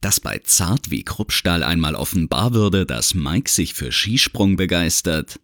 [0.00, 5.38] Dass bei Zart wie Kruppstahl einmal offenbar würde, dass Mike sich für Skisprung begeistert.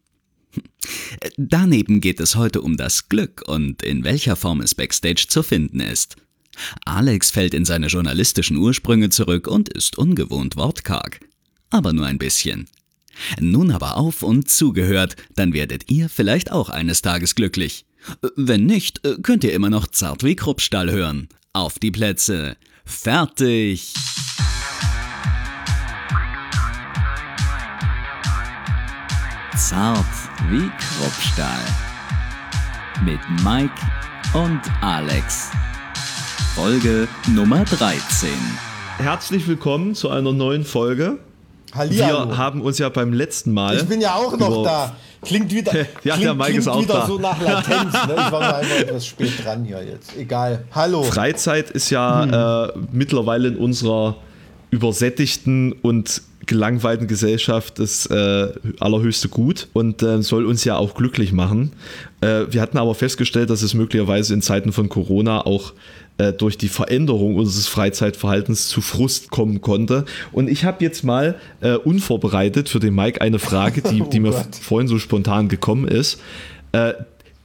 [1.37, 5.81] Daneben geht es heute um das Glück und in welcher Form es backstage zu finden
[5.81, 6.17] ist.
[6.85, 11.21] Alex fällt in seine journalistischen Ursprünge zurück und ist ungewohnt wortkarg.
[11.71, 12.67] Aber nur ein bisschen.
[13.41, 17.87] Nun aber auf und zugehört, dann werdet ihr vielleicht auch eines Tages glücklich.
[18.37, 21.29] Wenn nicht, könnt ihr immer noch zart wie Kruppstall hören.
[21.57, 22.59] Auf die Plätze.
[22.85, 23.95] Fertig!
[29.57, 30.05] Zart
[30.51, 31.65] wie Kruppstahl.
[33.07, 33.73] Mit Mike
[34.35, 35.51] und Alex.
[36.55, 38.29] Folge Nummer 13.
[38.99, 41.21] Herzlich willkommen zu einer neuen Folge.
[41.77, 42.29] Hallihallo.
[42.31, 43.77] Wir haben uns ja beim letzten Mal.
[43.77, 44.97] Ich bin ja auch noch da.
[45.23, 45.73] Klingt wieder,
[46.05, 47.07] ja, klingt, der Mike klingt ist auch wieder da.
[47.07, 47.93] so nach Latenz.
[47.93, 48.15] Ne?
[48.17, 50.17] Ich war nur einfach etwas spät dran hier jetzt.
[50.17, 50.65] Egal.
[50.73, 51.03] Hallo.
[51.03, 54.17] Freizeit ist ja äh, mittlerweile in unserer
[54.71, 61.33] übersättigten und gelangweilten Gesellschaft das äh, allerhöchste Gut und äh, soll uns ja auch glücklich
[61.33, 61.73] machen.
[62.21, 65.73] Äh, wir hatten aber festgestellt, dass es möglicherweise in Zeiten von Corona auch
[66.19, 70.05] äh, durch die Veränderung unseres Freizeitverhaltens zu Frust kommen konnte.
[70.33, 74.23] Und ich habe jetzt mal äh, unvorbereitet für den Mike eine Frage, die, die Oh
[74.23, 74.57] mir Gott.
[74.61, 76.21] vorhin so spontan gekommen ist.
[76.73, 76.95] Äh,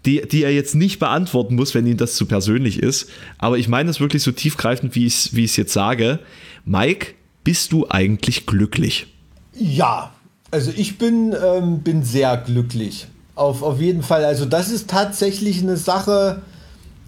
[0.05, 3.09] die, die er jetzt nicht beantworten muss, wenn ihm das zu persönlich ist.
[3.37, 6.19] Aber ich meine es wirklich so tiefgreifend, wie ich es wie ich's jetzt sage.
[6.65, 9.07] Mike, bist du eigentlich glücklich?
[9.53, 10.11] Ja,
[10.49, 13.07] also ich bin, ähm, bin sehr glücklich.
[13.35, 14.25] Auf, auf jeden Fall.
[14.25, 16.41] Also das ist tatsächlich eine Sache,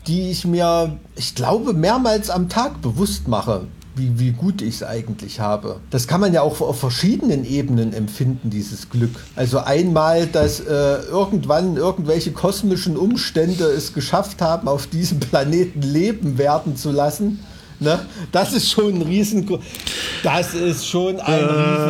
[0.07, 4.83] die ich mir, ich glaube, mehrmals am Tag bewusst mache, wie, wie gut ich es
[4.83, 5.79] eigentlich habe.
[5.89, 9.11] Das kann man ja auch auf verschiedenen Ebenen empfinden, dieses Glück.
[9.35, 16.37] Also einmal, dass äh, irgendwann irgendwelche kosmischen Umstände es geschafft haben, auf diesem Planeten Leben
[16.37, 17.39] werden zu lassen.
[17.79, 17.99] Ne?
[18.31, 19.59] Das ist schon ein riesen,
[20.23, 21.89] das ist schon ein riesen,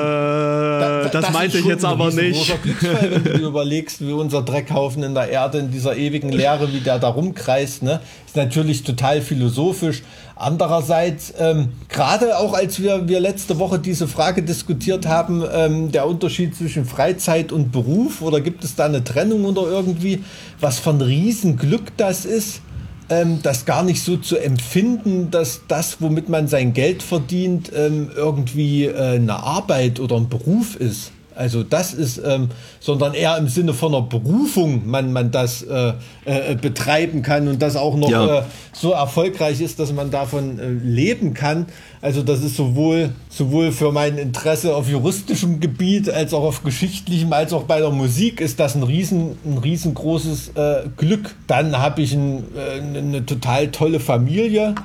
[0.82, 2.62] Äh, das, ist meinte ich jetzt aber nicht.
[2.62, 6.72] Glücksfall, wenn du dir überlegst, wie unser Dreckhaufen in der Erde, in dieser ewigen Leere,
[6.74, 8.00] wie der da rumkreist, ne?
[8.26, 10.04] ist natürlich total philosophisch.
[10.36, 16.08] Andererseits, ähm, gerade auch als wir, wir letzte Woche diese Frage diskutiert haben, ähm, der
[16.08, 20.24] Unterschied zwischen Freizeit und Beruf, oder gibt es da eine Trennung oder irgendwie,
[20.60, 22.62] was für ein Riesenglück das ist,
[23.10, 28.10] ähm, das gar nicht so zu empfinden, dass das, womit man sein Geld verdient, ähm,
[28.16, 31.12] irgendwie äh, eine Arbeit oder ein Beruf ist.
[31.36, 32.50] Also das ist, ähm,
[32.80, 35.94] sondern eher im Sinne von einer Berufung man, man das äh,
[36.26, 38.40] äh, betreiben kann und das auch noch Ja.
[38.40, 41.68] äh, so erfolgreich ist, dass man davon äh, leben kann.
[42.02, 47.32] Also das ist sowohl, sowohl für mein Interesse auf juristischem Gebiet als auch auf geschichtlichem,
[47.34, 51.36] als auch bei der Musik ist das ein, riesen, ein riesengroßes äh, Glück.
[51.48, 54.76] Dann habe ich ein, äh, eine total tolle Familie.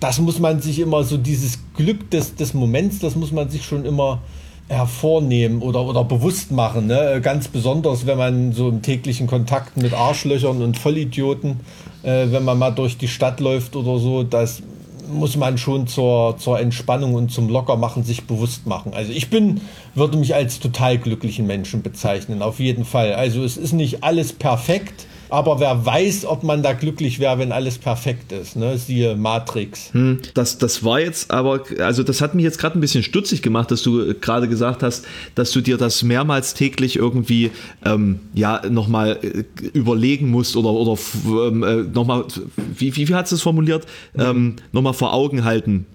[0.00, 3.64] Das muss man sich immer so, dieses Glück des, des Moments, das muss man sich
[3.64, 4.20] schon immer
[4.68, 6.86] hervornehmen oder, oder bewusst machen.
[6.86, 7.20] Ne?
[7.22, 11.60] Ganz besonders, wenn man so im täglichen Kontakt mit Arschlöchern und Vollidioten,
[12.02, 14.62] äh, wenn man mal durch die Stadt läuft oder so, das
[15.08, 18.92] muss man schon zur, zur Entspannung und zum Lockermachen sich bewusst machen.
[18.94, 19.60] Also ich bin,
[19.94, 23.14] würde mich als total glücklichen Menschen bezeichnen, auf jeden Fall.
[23.14, 27.52] Also es ist nicht alles perfekt, aber wer weiß, ob man da glücklich wäre, wenn
[27.52, 28.56] alles perfekt ist.
[28.56, 28.78] Ne?
[28.78, 29.92] Siehe Matrix.
[29.92, 33.42] Hm, Das, das war jetzt aber, also das hat mich jetzt gerade ein bisschen stutzig
[33.42, 35.04] gemacht, dass du äh, gerade gesagt hast,
[35.34, 37.50] dass du dir das mehrmals täglich irgendwie
[37.84, 39.44] ähm, ja nochmal äh,
[39.76, 40.98] überlegen musst oder, oder
[41.48, 42.24] ähm, äh, nochmal,
[42.76, 43.86] wie, wie, wie hast du es formuliert?
[44.18, 45.86] Ähm, nochmal vor Augen halten.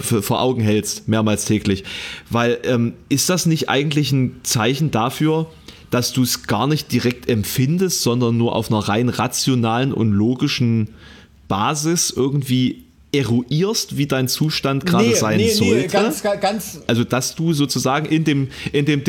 [0.00, 1.84] Vor Augen hältst, mehrmals täglich.
[2.30, 5.46] Weil ähm, ist das nicht eigentlich ein Zeichen dafür,
[5.90, 10.90] dass du es gar nicht direkt empfindest, sondern nur auf einer rein rationalen und logischen
[11.48, 15.88] Basis irgendwie eruierst, wie dein Zustand gerade sein sollte.
[15.88, 19.02] ganz, ganz, also dass du sozusagen in dem, in dem,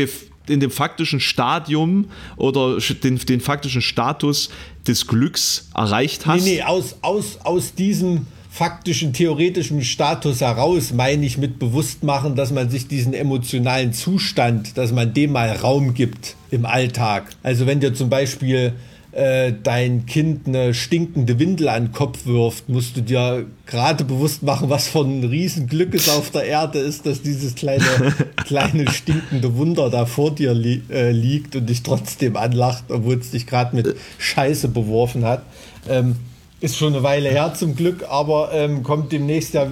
[0.48, 2.06] in dem faktischen Stadium
[2.38, 4.50] oder den, den faktischen Status
[4.88, 6.46] des Glücks erreicht hast.
[6.46, 12.36] Nee, nee, aus, aus, aus diesem faktischen, theoretischen Status heraus meine ich mit bewusst machen,
[12.36, 17.28] dass man sich diesen emotionalen Zustand, dass man dem mal Raum gibt im Alltag.
[17.44, 18.74] Also wenn dir zum Beispiel
[19.12, 24.44] äh, dein Kind eine stinkende Windel an den Kopf wirft, musst du dir gerade bewusst
[24.44, 27.84] machen, was für ein Riesenglück es auf der Erde ist, dass dieses kleine,
[28.46, 33.32] kleine stinkende Wunder da vor dir li äh, liegt und dich trotzdem anlacht, obwohl es
[33.32, 35.44] dich gerade mit Scheiße beworfen hat.
[35.88, 36.16] Ähm,
[36.62, 39.68] ist schon eine Weile her zum Glück, aber ähm, kommt demnächst ja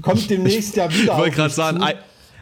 [0.00, 1.12] kommt demnächst ja wieder.
[1.12, 1.84] Ich wollte gerade sagen, zu.
[1.84, 1.96] Ei-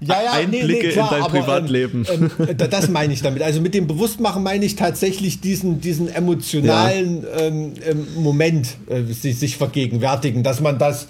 [0.08, 2.06] Einblicke in dein aber, Privatleben.
[2.10, 3.42] Ähm, ähm, da- das meine ich damit.
[3.42, 9.38] Also mit dem Bewusstmachen meine ich tatsächlich diesen, diesen emotionalen ähm, ähm, Moment äh, sich,
[9.38, 11.06] sich vergegenwärtigen, dass man das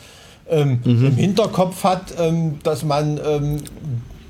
[0.49, 1.07] ähm, mhm.
[1.07, 3.21] im Hinterkopf hat, ähm, dass man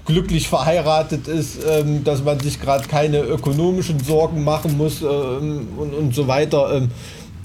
[0.04, 1.58] glücklich verheiratet ist,
[2.04, 6.88] dass man sich gerade keine ökonomischen Sorgen machen muss und, und so weiter.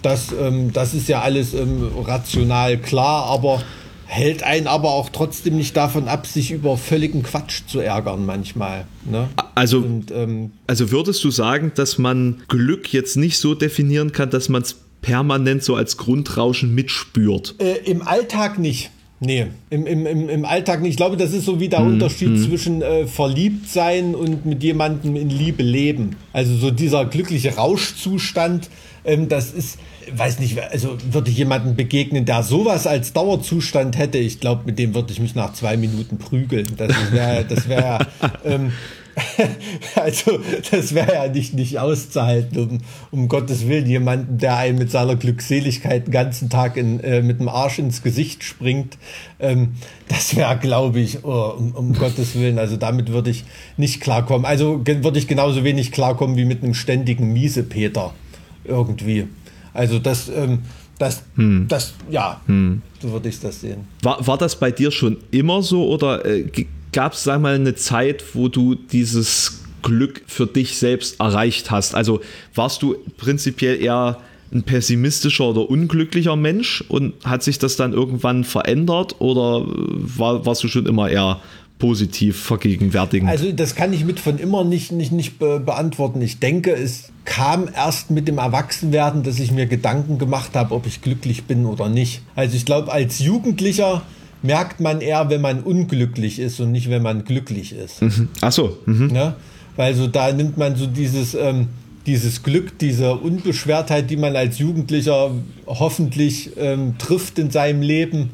[0.06, 3.64] Das, ähm, das ist ja alles ähm, rational klar, aber
[4.06, 8.86] hält einen aber auch trotzdem nicht davon ab, sich über völligen Quatsch zu ärgern manchmal.
[9.10, 9.28] Ne?
[9.56, 14.30] Also, und, ähm, also würdest du sagen, dass man Glück jetzt nicht so definieren kann,
[14.30, 17.56] dass man es permanent so als Grundrauschen mitspürt?
[17.58, 18.92] Äh, Im Alltag nicht.
[19.22, 20.92] Nee, im, im, im, im Alltag nicht.
[20.92, 22.44] Ich glaube, das ist so wie der hm, Unterschied hm.
[22.44, 26.18] zwischen äh, verliebt sein und mit jemandem in Liebe leben.
[26.34, 28.70] Also so dieser glückliche Rauschzustand,
[29.06, 29.80] ähm, das ist,
[30.14, 34.78] weiß nicht, also würde ich jemanden begegnen, der sowas als Dauerzustand hätte, ich glaube, mit
[34.80, 36.68] dem würde ich mich nach zwei Minuten prügeln.
[36.76, 38.08] Das wäre, das wäre,
[38.44, 38.74] ähm,
[39.96, 40.40] also
[40.72, 42.78] das wäre ja nicht, nicht auszuhalten, um,
[43.12, 47.40] um Gottes Willen, jemanden, der einem mit seiner Glückseligkeit den ganzen Tag in, äh, mit
[47.40, 48.98] dem Arsch ins Gesicht springt.
[49.40, 49.76] Ähm,
[50.08, 53.46] das wäre, glaube ich, oh, um, um Gottes Willen, also damit würde ich
[53.78, 54.46] nicht klarkommen.
[54.46, 58.14] Also würde ich genauso wenig klarkommen wie mit einem ständigen Miesepeter
[58.66, 59.28] irgendwie.
[59.74, 60.60] Also das, ähm,
[60.98, 61.68] das, hm.
[61.68, 62.82] das, ja, hm.
[63.02, 63.88] so würde ich das sehen.
[64.02, 66.46] War, war das bei dir schon immer so oder äh,
[66.96, 71.94] gab es, sag mal, eine Zeit, wo du dieses Glück für dich selbst erreicht hast?
[71.94, 72.22] Also
[72.56, 74.18] warst du prinzipiell eher
[74.54, 80.64] ein pessimistischer oder unglücklicher Mensch und hat sich das dann irgendwann verändert oder war, warst
[80.64, 81.42] du schon immer eher
[81.80, 83.28] positiv vergegenwärtigen?
[83.28, 86.22] Also das kann ich mit von immer nicht, nicht, nicht be beantworten.
[86.22, 90.88] Ich denke, es kam erst mit dem Erwachsenwerden, dass ich mir Gedanken gemacht habe, ob
[90.88, 92.22] ich glücklich bin oder nicht.
[92.36, 94.04] Also ich glaube, als Jugendlicher
[94.42, 98.02] merkt man eher, wenn man unglücklich ist und nicht, wenn man glücklich ist.
[98.02, 98.30] Mhm.
[98.42, 98.78] Ach so.
[98.86, 99.14] Mhm.
[99.14, 99.36] Ja?
[99.76, 101.68] Weil so da nimmt man so dieses, ähm,
[102.06, 105.32] dieses Glück, diese Unbeschwertheit, die man als Jugendlicher
[105.66, 108.32] hoffentlich ähm, trifft in seinem Leben,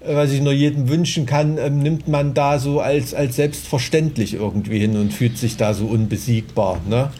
[0.00, 4.34] äh, was ich nur jedem wünschen kann, ähm, nimmt man da so als, als selbstverständlich
[4.34, 6.80] irgendwie hin und fühlt sich da so unbesiegbar.
[6.88, 7.10] Ne?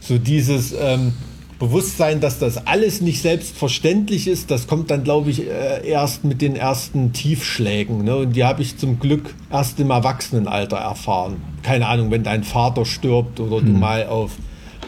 [0.00, 1.12] So dieses ähm,
[1.58, 6.40] Bewusstsein, dass das alles nicht selbstverständlich ist, das kommt dann, glaube ich, äh, erst mit
[6.40, 8.04] den ersten Tiefschlägen.
[8.04, 8.16] Ne?
[8.16, 11.36] Und die habe ich zum Glück erst im Erwachsenenalter erfahren.
[11.64, 13.66] Keine Ahnung, wenn dein Vater stirbt oder hm.
[13.66, 14.32] du mal auf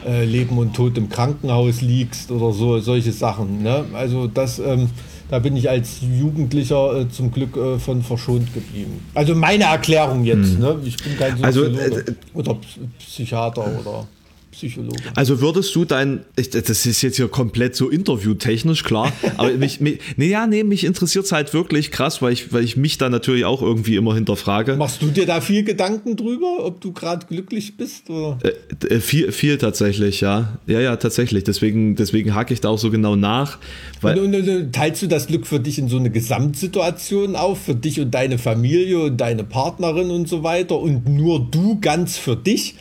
[0.07, 3.65] äh, Leben und Tod im Krankenhaus liegst oder so, solche Sachen.
[3.65, 3.87] Ne?
[3.93, 4.91] Also das, ähm,
[5.29, 9.05] da bin ich als Jugendlicher äh, zum Glück äh, von verschont geblieben.
[9.15, 10.55] Also meine Erklärung jetzt.
[10.55, 10.61] Hm.
[10.61, 10.77] Ne?
[10.85, 12.57] Ich bin kein also, Soziologe also, oder
[13.01, 14.07] Psychiater oder
[14.51, 14.99] Psychologe.
[15.15, 20.01] Also würdest du dein, das ist jetzt hier komplett so interviewtechnisch, klar, aber mich, mich,
[20.17, 23.09] nee, ja, nee, mich interessiert es halt wirklich krass, weil ich, weil ich mich da
[23.09, 24.77] natürlich auch irgendwie immer hinterfrage.
[24.77, 28.11] Machst du dir da viel Gedanken drüber, ob du gerade glücklich bist?
[28.11, 28.39] Oder?
[28.43, 30.59] Äh, äh, viel, viel tatsächlich, ja.
[30.67, 31.45] Ja, ja, tatsächlich.
[31.45, 33.59] Deswegen, deswegen hake ich da auch so genau nach.
[34.01, 37.63] Weil und, und, und, teilst du das Glück für dich in so eine Gesamtsituation auf,
[37.63, 42.17] für dich und deine Familie und deine Partnerin und so weiter und nur du ganz
[42.19, 42.75] für dich?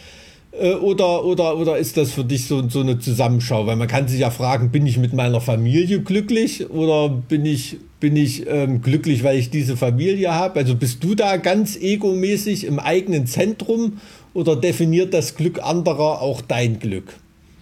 [0.60, 3.66] Äh, oder, oder, oder ist das für dich so, so eine Zusammenschau?
[3.66, 7.78] Weil man kann sich ja fragen, bin ich mit meiner Familie glücklich oder bin ich,
[8.00, 10.60] bin ich ähm, glücklich, weil ich diese Familie habe?
[10.60, 14.00] Also bist du da ganz egomäßig im eigenen Zentrum
[14.34, 17.16] oder definiert das Glück anderer auch dein Glück?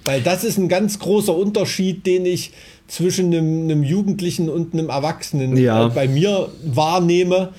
[0.05, 2.51] Weil das ist ein ganz großer Unterschied, den ich
[2.87, 5.87] zwischen einem, einem Jugendlichen und einem Erwachsenen ja.
[5.87, 7.49] äh, bei mir wahrnehme,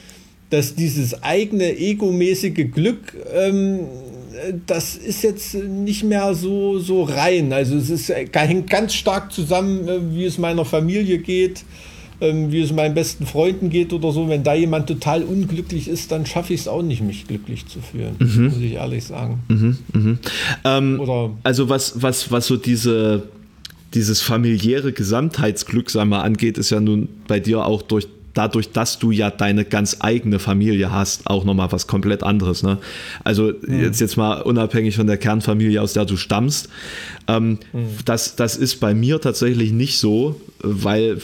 [0.51, 3.81] dass dieses eigene egomäßige Glück ähm,
[4.67, 7.53] das ist jetzt nicht mehr so, so rein.
[7.53, 11.65] Also es ist, hängt ganz stark zusammen, äh, wie es meiner Familie geht,
[12.21, 14.29] ähm, wie es meinen besten Freunden geht oder so.
[14.29, 17.81] Wenn da jemand total unglücklich ist, dann schaffe ich es auch nicht, mich glücklich zu
[17.81, 18.45] fühlen, mhm.
[18.47, 19.41] muss ich ehrlich sagen.
[19.49, 20.19] Mhm, mh.
[20.65, 23.25] ähm, oder also was, was, was so diese
[23.95, 28.07] dieses familiäre Gesamtheitsglück, sagen wir, angeht, ist ja nun bei dir auch durch
[28.39, 32.63] dadurch, dass du ja deine ganz eigene Familie hast, auch nochmal was komplett anderes.
[32.63, 32.79] Ne?
[33.25, 33.83] Also mhm.
[33.83, 36.69] jetzt, jetzt mal unabhängig von der Kernfamilie, aus der du stammst.
[37.27, 37.89] Ähm, mhm.
[38.05, 41.19] das, das ist bei mir tatsächlich nicht so, weil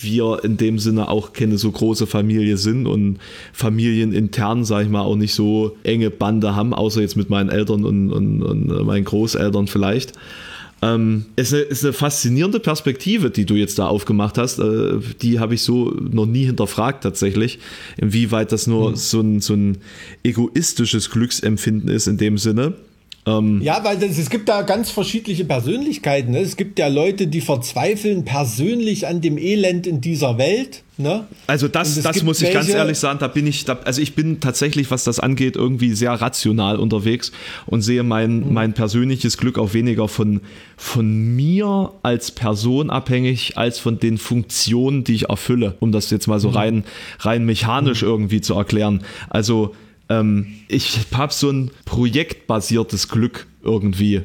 [0.00, 3.18] wir in dem Sinne auch keine so große Familie sind und
[3.52, 7.84] familienintern, sage ich mal, auch nicht so enge Bande haben, außer jetzt mit meinen Eltern
[7.84, 10.14] und, und, und meinen Großeltern vielleicht.
[10.84, 14.58] Ähm, ist, eine, ist eine faszinierende Perspektive, die du jetzt da aufgemacht hast.
[14.58, 17.60] Äh, die habe ich so noch nie hinterfragt tatsächlich,
[17.96, 18.96] inwieweit das nur mhm.
[18.96, 19.78] so, ein, so ein
[20.24, 22.74] egoistisches Glücksempfinden ist in dem Sinne.
[23.24, 26.32] Ähm, ja, weil das, es gibt da ganz verschiedene Persönlichkeiten.
[26.32, 26.40] Ne?
[26.40, 30.82] Es gibt ja Leute, die verzweifeln persönlich an dem Elend in dieser Welt.
[30.98, 31.26] Ne?
[31.46, 34.40] Also das, das muss ich ganz ehrlich sagen, da bin ich, da, also ich bin
[34.40, 37.30] tatsächlich, was das angeht, irgendwie sehr rational unterwegs
[37.66, 38.52] und sehe mein, mhm.
[38.52, 40.40] mein persönliches Glück auch weniger von,
[40.76, 46.26] von mir als Person abhängig, als von den Funktionen, die ich erfülle, um das jetzt
[46.26, 46.56] mal so mhm.
[46.56, 46.84] rein,
[47.20, 48.08] rein mechanisch mhm.
[48.08, 49.04] irgendwie zu erklären.
[49.30, 49.74] Also
[50.20, 54.22] ähm, ich habe so ein projektbasiertes Glück irgendwie.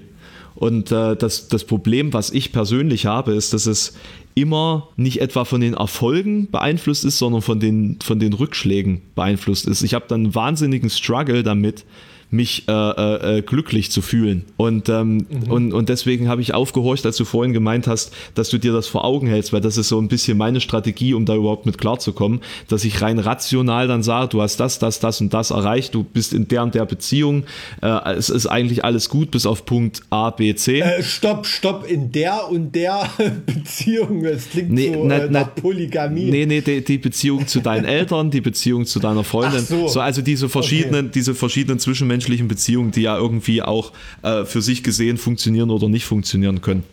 [0.55, 3.93] Und äh, das, das Problem, was ich persönlich habe, ist, dass es
[4.33, 9.67] immer nicht etwa von den Erfolgen beeinflusst ist, sondern von den, von den Rückschlägen beeinflusst
[9.67, 9.83] ist.
[9.83, 11.85] Ich habe dann einen wahnsinnigen Struggle damit,
[12.29, 14.43] mich äh, äh, äh, glücklich zu fühlen.
[14.57, 15.51] Und, ähm, mhm.
[15.51, 18.87] und, und deswegen habe ich aufgehorcht, als du vorhin gemeint hast, dass du dir das
[18.87, 21.77] vor Augen hältst, weil das ist so ein bisschen meine Strategie, um da überhaupt mit
[21.77, 25.95] klarzukommen, dass ich rein rational dann sage, du hast das, das, das und das erreicht,
[25.95, 27.45] du bist in der und der Beziehung,
[27.81, 30.81] äh, es ist eigentlich alles gut bis auf Punkt A, B, C.
[30.81, 33.09] Äh, stopp, stopp, in der und der
[33.45, 36.29] Beziehung, das klingt nee, so na, äh, nach Polygamie.
[36.29, 39.87] Nee, nee, die, die, Beziehung zu deinen Eltern, die Beziehung zu deiner Freundin, so.
[39.87, 40.01] so.
[40.01, 41.11] also diese verschiedenen, okay.
[41.15, 43.91] diese verschiedenen Zwischenmenschlichen zwischenmenschlichen Beziehungen, die ja irgendwie auch
[44.23, 46.83] äh, für sich gesehen funktionieren oder nicht funktionieren können.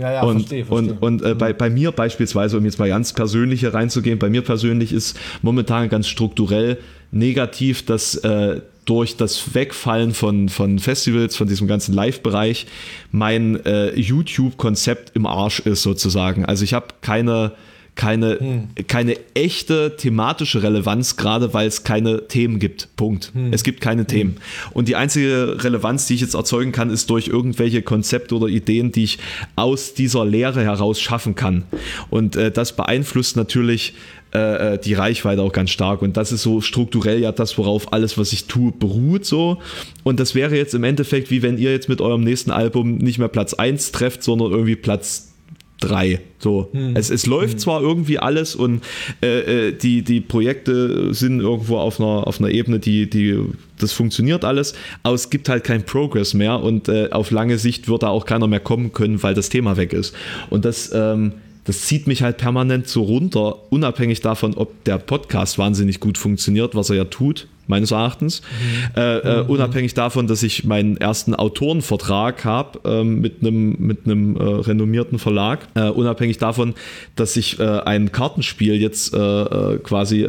[0.00, 0.92] Ja, ja, und, verstehe, verstehe.
[1.00, 4.42] und, und äh, bei, bei mir beispielsweise, um jetzt mal ganz persönlich reinzugehen, bei mir
[4.42, 6.78] persönlich ist momentan ganz strukturell
[7.10, 12.66] negativ, dass äh, durch das Wegfallen von, von Festivals, von diesem ganzen Live-Bereich,
[13.12, 16.44] mein äh, YouTube-Konzept im Arsch ist sozusagen.
[16.44, 17.52] Also ich habe keine
[17.94, 18.68] keine, hm.
[18.88, 22.88] keine echte thematische Relevanz, gerade weil es keine Themen gibt.
[22.96, 23.30] Punkt.
[23.34, 23.52] Hm.
[23.52, 24.32] Es gibt keine Themen.
[24.32, 24.72] Hm.
[24.72, 28.92] Und die einzige Relevanz, die ich jetzt erzeugen kann, ist durch irgendwelche Konzepte oder Ideen,
[28.92, 29.18] die ich
[29.56, 31.64] aus dieser Lehre heraus schaffen kann.
[32.10, 33.94] Und äh, das beeinflusst natürlich
[34.34, 36.02] äh, äh, die Reichweite auch ganz stark.
[36.02, 39.58] Und das ist so strukturell ja das, worauf alles, was ich tue, beruht so.
[40.02, 43.18] Und das wäre jetzt im Endeffekt, wie wenn ihr jetzt mit eurem nächsten Album nicht
[43.18, 45.33] mehr Platz 1 trefft, sondern irgendwie Platz
[45.80, 46.20] drei.
[46.38, 46.68] So.
[46.72, 46.96] Hm.
[46.96, 47.58] Es, es läuft hm.
[47.58, 48.82] zwar irgendwie alles und
[49.22, 53.38] äh, äh, die, die Projekte sind irgendwo auf einer, auf einer Ebene, die, die,
[53.78, 57.88] das funktioniert alles, aber es gibt halt kein Progress mehr und äh, auf lange Sicht
[57.88, 60.14] wird da auch keiner mehr kommen können, weil das Thema weg ist.
[60.50, 61.32] Und das, ähm,
[61.64, 66.74] das zieht mich halt permanent so runter, unabhängig davon, ob der Podcast wahnsinnig gut funktioniert,
[66.74, 68.42] was er ja tut meines Erachtens.
[68.42, 69.00] Mhm.
[69.00, 69.50] Äh, äh, mhm.
[69.50, 75.18] unabhängig davon, dass ich meinen ersten Autorenvertrag habe äh, mit einem mit einem äh, renommierten
[75.18, 75.66] Verlag.
[75.74, 76.74] Äh, unabhängig davon,
[77.16, 80.26] dass ich äh, ein Kartenspiel jetzt quasi,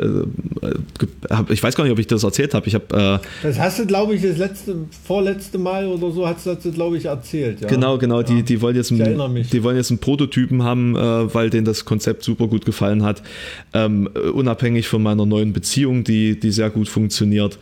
[1.30, 2.68] hab, ich weiß gar nicht, ob ich das erzählt habe.
[2.68, 3.20] Ich habe.
[3.42, 4.76] das hast du, glaube ich, das letzte,
[5.06, 7.62] vorletzte Mal oder so hast du das, glaube ich, erzählt.
[7.62, 7.68] Ja?
[7.68, 8.18] Genau, genau.
[8.18, 8.24] Ja.
[8.24, 12.24] Die, die wollen jetzt, einen, die wollen jetzt einen Prototypen haben, weil denen das Konzept
[12.24, 13.24] super gut gefallen hat.
[13.74, 17.58] Ähm, unabhängig von meiner neuen Beziehung, die, die sehr gut funktioniert funktioniert.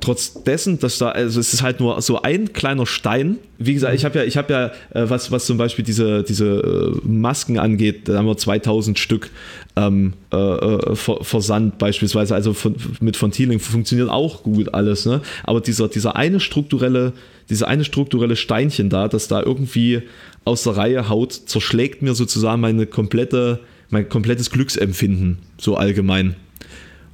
[0.00, 3.38] Trotz dessen, dass da, also es ist halt nur so ein kleiner Stein.
[3.58, 4.66] Wie gesagt, ich habe ja, ich habe ja,
[5.00, 9.30] äh, was, was zum Beispiel diese, diese äh, Masken angeht, da haben wir 2000 Stück
[9.76, 12.34] ähm, äh, äh versandt beispielsweise.
[12.34, 15.20] Also von, mit von Thieling funktioniert auch gut alles, ne?
[15.44, 17.12] Aber dieser, dieser eine strukturelle,
[17.48, 20.02] diese eine strukturelle Steinchen da, das da irgendwie
[20.44, 26.34] aus der Reihe haut, zerschlägt mir sozusagen meine komplette, mein komplettes Glücksempfinden, so allgemein.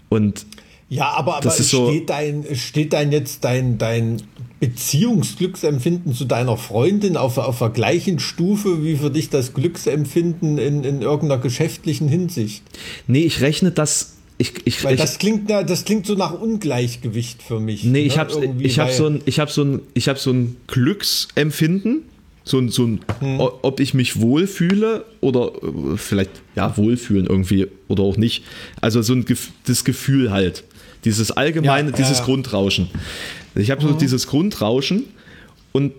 [0.09, 0.47] Und
[0.89, 4.23] ja, aber, aber steht, so dein, steht dein jetzt dein, dein
[4.61, 10.85] Beziehungsglücksempfinden zu deiner Freundin auf, auf der gleichen Stufe wie für dich das Glücksempfinden in,
[10.85, 12.65] in irgendeiner geschäftlichen Hinsicht?
[13.07, 17.43] Nee, ich rechne das ich, ich, Weil ich, das klingt das klingt so nach Ungleichgewicht
[17.43, 17.83] für mich.
[17.83, 18.21] Nee, ich ne?
[18.21, 22.05] habe ich hab so ein ich habe so ein ich habe so ein Glücksempfinden,
[22.45, 23.41] so ein so ein hm.
[23.41, 28.45] ob ich mich wohlfühle oder äh, vielleicht ja wohlfühlen irgendwie oder auch nicht.
[28.81, 29.25] Also so ein
[29.67, 30.63] das Gefühl halt.
[31.09, 32.25] Dieses allgemeine, ja, dieses ja.
[32.25, 32.89] Grundrauschen.
[33.55, 33.99] Ich habe so mhm.
[33.99, 35.05] dieses Grundrauschen
[35.73, 35.93] und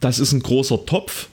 [0.00, 1.28] das ist ein großer Topf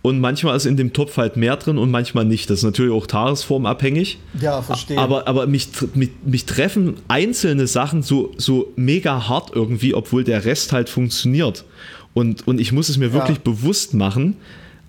[0.00, 2.48] und manchmal ist in dem Topf halt mehr drin und manchmal nicht.
[2.48, 4.18] Das ist natürlich auch tagesformabhängig.
[4.40, 4.98] Ja, verstehe.
[4.98, 10.44] Aber, aber mich, mich, mich treffen einzelne Sachen so, so mega hart irgendwie, obwohl der
[10.44, 11.64] Rest halt funktioniert.
[12.14, 13.12] Und, und ich muss es mir ja.
[13.14, 14.36] wirklich bewusst machen,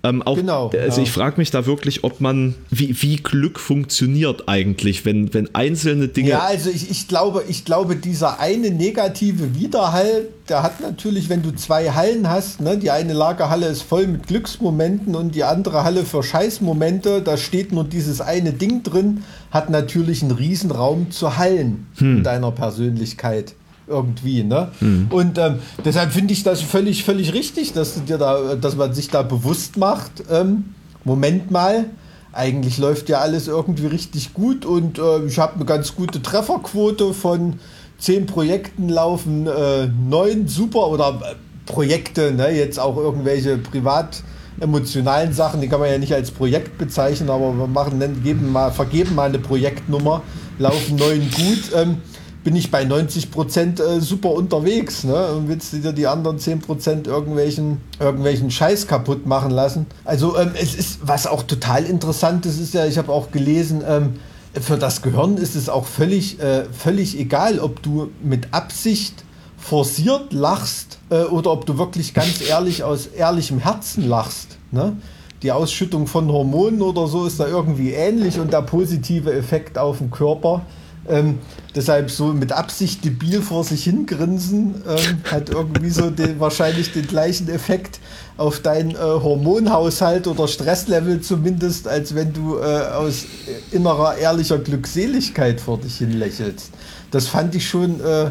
[0.06, 0.70] ähm, auch, genau.
[0.70, 1.02] Also ja.
[1.02, 6.08] ich frage mich da wirklich, ob man, wie, wie Glück funktioniert eigentlich, wenn, wenn einzelne
[6.08, 6.30] Dinge.
[6.30, 11.42] Ja, also ich, ich, glaube, ich glaube, dieser eine negative Widerhall, der hat natürlich, wenn
[11.42, 15.82] du zwei Hallen hast, ne, die eine Lagerhalle ist voll mit Glücksmomenten und die andere
[15.82, 21.36] Halle für Scheißmomente, da steht nur dieses eine Ding drin, hat natürlich einen Riesenraum zu
[21.36, 22.18] Hallen hm.
[22.18, 23.54] in deiner Persönlichkeit
[23.86, 24.68] irgendwie, ne?
[24.80, 25.06] Mhm.
[25.10, 28.92] Und ähm, deshalb finde ich das völlig, völlig richtig, dass du dir da, dass man
[28.94, 30.24] sich da bewusst macht.
[30.30, 30.74] Ähm,
[31.04, 31.86] Moment mal,
[32.32, 37.14] eigentlich läuft ja alles irgendwie richtig gut und äh, ich habe eine ganz gute Trefferquote
[37.14, 37.54] von
[37.98, 44.22] zehn Projekten laufen äh, neun super oder äh, Projekte, ne, jetzt auch irgendwelche privat
[44.60, 48.70] emotionalen Sachen, die kann man ja nicht als Projekt bezeichnen, aber wir machen, geben mal,
[48.70, 50.22] vergeben mal eine Projektnummer,
[50.58, 51.72] laufen neun gut.
[51.74, 51.98] Ähm,
[52.46, 55.02] bin ich bei 90 Prozent äh, super unterwegs.
[55.02, 55.32] Ne?
[55.32, 59.86] Und willst du dir die anderen 10 Prozent irgendwelchen, irgendwelchen Scheiß kaputt machen lassen?
[60.04, 63.82] Also ähm, es ist, was auch total interessant ist, ist ja, ich habe auch gelesen,
[63.84, 64.20] ähm,
[64.52, 69.24] für das Gehirn ist es auch völlig, äh, völlig egal, ob du mit Absicht
[69.58, 74.56] forciert lachst äh, oder ob du wirklich ganz ehrlich aus ehrlichem Herzen lachst.
[74.70, 74.96] Ne?
[75.42, 79.98] Die Ausschüttung von Hormonen oder so ist da irgendwie ähnlich und der positive Effekt auf
[79.98, 80.62] den Körper
[81.08, 81.38] ähm,
[81.74, 87.06] deshalb so mit Absicht debil vor sich hingrinsen ähm, hat irgendwie so den, wahrscheinlich den
[87.06, 88.00] gleichen Effekt
[88.36, 93.26] auf deinen äh, Hormonhaushalt oder Stresslevel zumindest, als wenn du äh, aus
[93.72, 96.70] innerer ehrlicher Glückseligkeit vor dich hin lächelst.
[97.10, 98.30] Das fand ich schon, äh,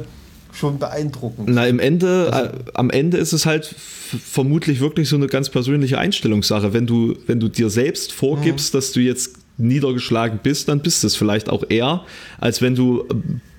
[0.51, 1.49] schon beeindruckend.
[1.49, 5.49] Na, im Ende, also, äh, am Ende ist es halt vermutlich wirklich so eine ganz
[5.49, 6.73] persönliche Einstellungssache.
[6.73, 8.77] Wenn du, wenn du dir selbst vorgibst, mhm.
[8.77, 12.01] dass du jetzt niedergeschlagen bist, dann bist es vielleicht auch eher,
[12.39, 13.15] als wenn du äh,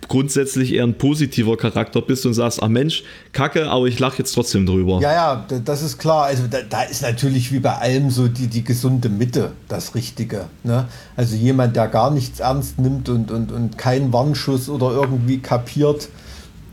[0.08, 4.32] grundsätzlich eher ein positiver Charakter bist und sagst, ach Mensch, kacke, aber ich lache jetzt
[4.32, 5.00] trotzdem drüber.
[5.00, 6.26] Ja, ja, das ist klar.
[6.26, 10.46] Also da, da, ist natürlich wie bei allem so die, die gesunde Mitte das Richtige.
[10.62, 10.86] Ne?
[11.16, 16.08] Also jemand, der gar nichts ernst nimmt und, und, und keinen Warnschuss oder irgendwie kapiert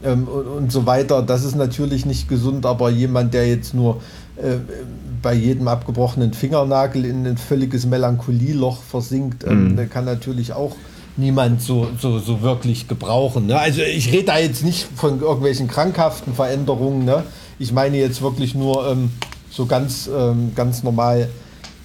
[0.03, 4.01] ähm, und, und so weiter, das ist natürlich nicht gesund, aber jemand, der jetzt nur
[4.36, 4.58] äh,
[5.24, 9.89] bei jedem abgebrochenen Fingernagel in ein völliges Melancholieloch versinkt, ähm, mhm.
[9.89, 10.75] kann natürlich auch
[11.18, 13.48] niemand so, so, so wirklich gebrauchen.
[13.48, 13.58] Ne?
[13.58, 17.06] Also ich rede da jetzt nicht von irgendwelchen krankhaften Veränderungen.
[17.06, 17.24] Ne?
[17.58, 19.12] Ich meine jetzt wirklich nur ähm,
[19.50, 21.30] so ganz, ähm, ganz normal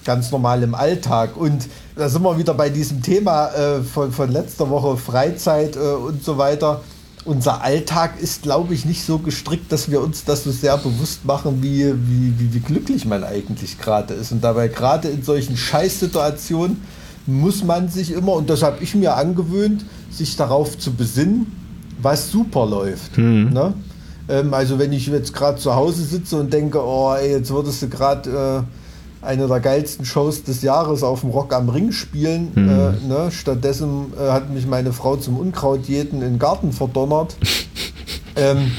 [0.05, 1.37] ganz normal im Alltag.
[1.37, 5.79] Und da sind wir wieder bei diesem Thema äh, von, von letzter Woche Freizeit äh,
[5.79, 6.81] und so weiter
[7.29, 11.25] unser Alltag ist, glaube ich, nicht so gestrickt, dass wir uns das so sehr bewusst
[11.25, 14.31] machen, wie, wie, wie, wie glücklich man eigentlich gerade ist.
[14.31, 16.81] Und dabei gerade in solchen Scheißsituationen
[17.27, 21.45] muss man sich immer, und das habe ich mir angewöhnt, sich darauf zu besinnen,
[22.01, 23.17] was super läuft.
[23.19, 23.51] Mhm.
[23.53, 23.73] Ne?
[24.27, 27.83] Ähm, also wenn ich jetzt gerade zu Hause sitze und denke, oh, ey, jetzt würdest
[27.83, 28.65] du gerade...
[28.65, 28.88] Äh,
[29.21, 32.51] eine der geilsten Shows des Jahres auf dem Rock am Ring spielen.
[32.55, 32.69] Mhm.
[32.69, 33.31] Äh, ne?
[33.31, 37.35] Stattdessen äh, hat mich meine Frau zum Unkrautjäten in den Garten verdonnert.
[38.35, 38.71] ähm,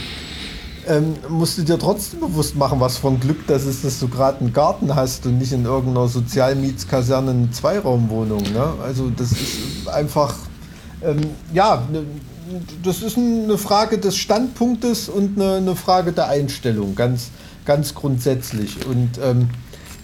[0.86, 4.40] ähm, musst du dir trotzdem bewusst machen, was von Glück das ist, dass du gerade
[4.40, 8.42] einen Garten hast und nicht in irgendeiner Sozialmietskaserne eine Zweiraumwohnung.
[8.42, 8.72] Ne?
[8.82, 10.34] Also das ist einfach,
[11.02, 11.20] ähm,
[11.52, 12.04] ja, ne,
[12.82, 17.28] das ist eine Frage des Standpunktes und eine, eine, Frage der Einstellung, ganz,
[17.64, 18.86] ganz grundsätzlich.
[18.86, 19.50] Und ähm,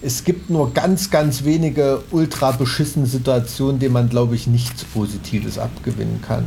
[0.01, 5.57] es gibt nur ganz, ganz wenige ultra beschissene Situationen, denen man, glaube ich, nichts Positives
[5.57, 6.45] abgewinnen kann.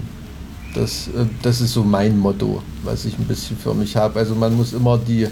[0.75, 4.19] Das, äh, das ist so mein Motto, was ich ein bisschen für mich habe.
[4.19, 5.27] Also man muss immer die,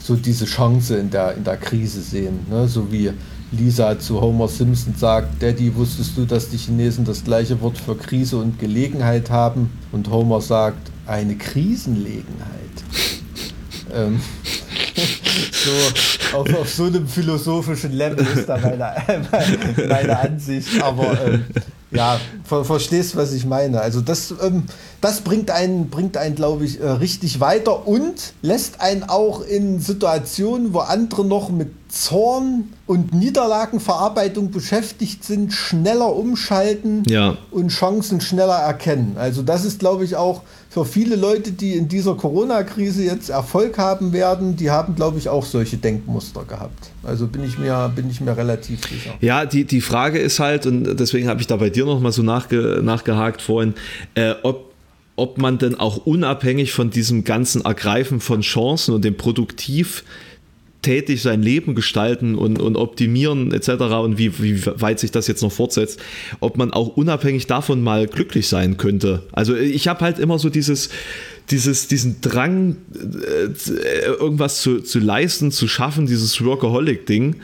[0.00, 2.40] so diese Chance in der, in der Krise sehen.
[2.48, 2.66] Ne?
[2.66, 3.10] So wie
[3.52, 7.96] Lisa zu Homer Simpson sagt, Daddy, wusstest du, dass die Chinesen das gleiche Wort für
[7.96, 9.70] Krise und Gelegenheit haben?
[9.92, 12.24] Und Homer sagt, eine Krisenlegenheit.
[13.94, 14.20] ähm,
[15.52, 18.94] so, auf, auf, so einem philosophischen Level ist da meine,
[19.88, 20.82] meine Ansicht.
[20.82, 21.44] Aber ähm,
[21.90, 23.80] ja, ver verstehst, was ich meine.
[23.80, 24.64] Also das, ähm,
[25.00, 29.80] das bringt einen, bringt einen, glaube ich, äh, richtig weiter und lässt einen auch in
[29.80, 37.36] Situationen, wo andere noch mit Zorn und Niederlagenverarbeitung beschäftigt sind, schneller umschalten ja.
[37.50, 39.16] und Chancen schneller erkennen.
[39.18, 43.76] Also das ist, glaube ich, auch für viele Leute, die in dieser Corona-Krise jetzt Erfolg
[43.76, 46.90] haben werden, die haben, glaube ich, auch solche Denkmuster gehabt.
[47.02, 49.14] Also bin ich mir, bin ich mir relativ sicher.
[49.20, 52.22] Ja, die, die Frage ist halt, und deswegen habe ich da bei dir nochmal so
[52.22, 53.74] nachge, nachgehakt vorhin,
[54.14, 54.70] äh, ob
[55.16, 60.02] ob man denn auch unabhängig von diesem ganzen Ergreifen von Chancen und dem Produktiv
[60.82, 63.70] tätig sein Leben gestalten und, und optimieren etc.
[64.02, 66.00] und wie, wie weit sich das jetzt noch fortsetzt,
[66.40, 69.22] ob man auch unabhängig davon mal glücklich sein könnte.
[69.32, 70.88] Also ich habe halt immer so dieses,
[71.50, 77.36] dieses, diesen Drang, äh, irgendwas zu, zu leisten, zu schaffen, dieses Workaholic-Ding.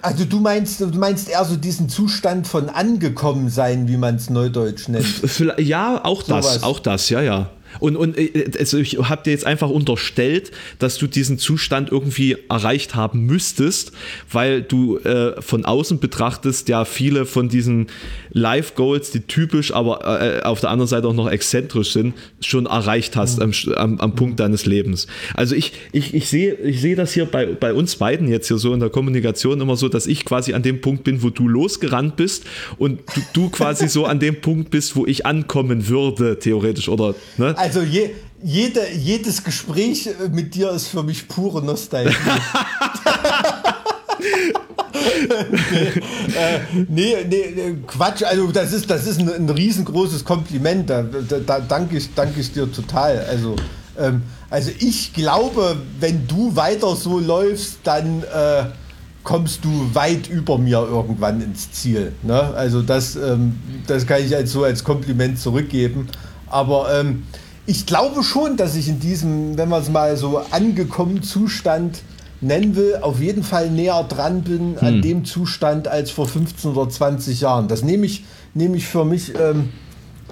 [0.00, 4.30] Also du meinst, du meinst eher so diesen Zustand von angekommen sein, wie man es
[4.30, 5.06] neudeutsch nennt.
[5.58, 6.62] Ja, auch das, was.
[6.62, 7.50] auch das, ja, ja.
[7.80, 12.36] Und, und äh, also ich habe dir jetzt einfach unterstellt, dass du diesen Zustand irgendwie
[12.48, 13.92] erreicht haben müsstest,
[14.30, 17.88] weil du äh, von außen betrachtest ja viele von diesen
[18.30, 23.16] Live-Goals, die typisch, aber äh, auf der anderen Seite auch noch exzentrisch sind, schon erreicht
[23.16, 25.06] hast am, am, am Punkt deines Lebens.
[25.34, 28.58] Also ich, ich, ich sehe ich seh das hier bei, bei uns beiden jetzt hier
[28.58, 31.48] so in der Kommunikation immer so, dass ich quasi an dem Punkt bin, wo du
[31.48, 32.44] losgerannt bist
[32.78, 37.14] und du, du quasi so an dem Punkt bist, wo ich ankommen würde, theoretisch, oder?
[37.36, 37.54] Ne?
[37.58, 42.14] Also je, jede, jedes Gespräch äh, mit dir ist für mich pure Nostalgie.
[46.88, 51.02] nee, äh, nee, nee, Quatsch, also das ist, das ist ein, ein riesengroßes Kompliment, da,
[51.02, 53.26] da, da danke, ich, danke ich dir total.
[53.28, 53.56] Also,
[53.98, 58.66] ähm, also ich glaube, wenn du weiter so läufst, dann äh,
[59.24, 62.12] kommst du weit über mir irgendwann ins Ziel.
[62.22, 62.40] Ne?
[62.54, 66.06] Also das, ähm, das kann ich als so als Kompliment zurückgeben.
[66.50, 67.24] Aber ähm,
[67.68, 72.00] ich glaube schon, dass ich in diesem, wenn man es mal so angekommen Zustand
[72.40, 74.86] nennen will, auf jeden Fall näher dran bin hm.
[74.86, 77.68] an dem Zustand als vor 15 oder 20 Jahren.
[77.68, 79.68] Das nehme ich, nehme ich für mich ähm,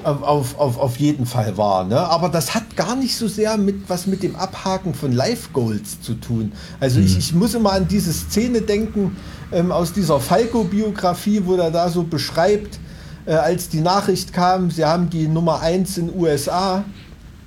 [0.02, 1.84] auf, auf, auf jeden Fall wahr.
[1.84, 1.98] Ne?
[1.98, 6.00] Aber das hat gar nicht so sehr mit was mit dem Abhaken von Life Goals
[6.00, 6.52] zu tun.
[6.80, 7.06] Also hm.
[7.06, 9.14] ich, ich muss immer an diese Szene denken
[9.52, 12.78] ähm, aus dieser Falco-Biografie, wo er da so beschreibt,
[13.26, 16.82] äh, als die Nachricht kam, sie haben die Nummer 1 in USA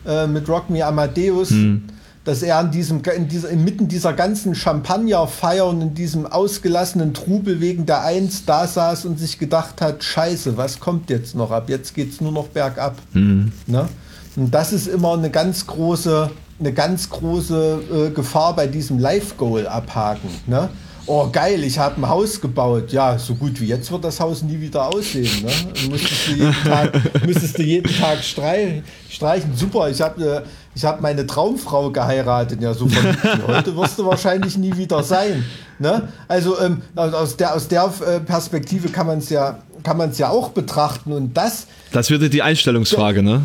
[0.06, 1.52] äh, mit Rock Me Amadeus.
[1.52, 1.84] Hm
[2.30, 7.60] dass er in diesem, in dieser, inmitten dieser ganzen Champagnerfeier und in diesem ausgelassenen Trubel
[7.60, 11.70] wegen der Eins da saß und sich gedacht hat, scheiße, was kommt jetzt noch ab?
[11.70, 12.98] Jetzt geht es nur noch bergab.
[13.14, 13.52] Mhm.
[13.66, 13.88] Ne?
[14.36, 19.68] Und das ist immer eine ganz große, eine ganz große äh, Gefahr bei diesem Live-Goal
[19.68, 20.30] abhaken.
[20.46, 20.70] Ne?
[21.10, 22.92] Oh geil, ich habe ein Haus gebaut.
[22.92, 25.44] Ja, so gut wie jetzt wird das Haus nie wieder aussehen.
[25.44, 25.90] Ne?
[25.90, 26.92] Müsstest, du jeden Tag,
[27.26, 28.84] müsstest du jeden Tag streichen.
[29.10, 29.56] streichen.
[29.56, 30.46] Super, ich habe
[30.76, 32.62] ich hab meine Traumfrau geheiratet.
[32.62, 35.44] Ja, so von heute wirst du wahrscheinlich nie wieder sein.
[35.80, 36.10] Ne?
[36.28, 39.60] Also ähm, aus der, aus der äh, Perspektive kann man es ja,
[40.16, 41.12] ja auch betrachten.
[41.12, 41.66] Und das.
[41.92, 43.42] Das würde die Einstellungsfrage, ne?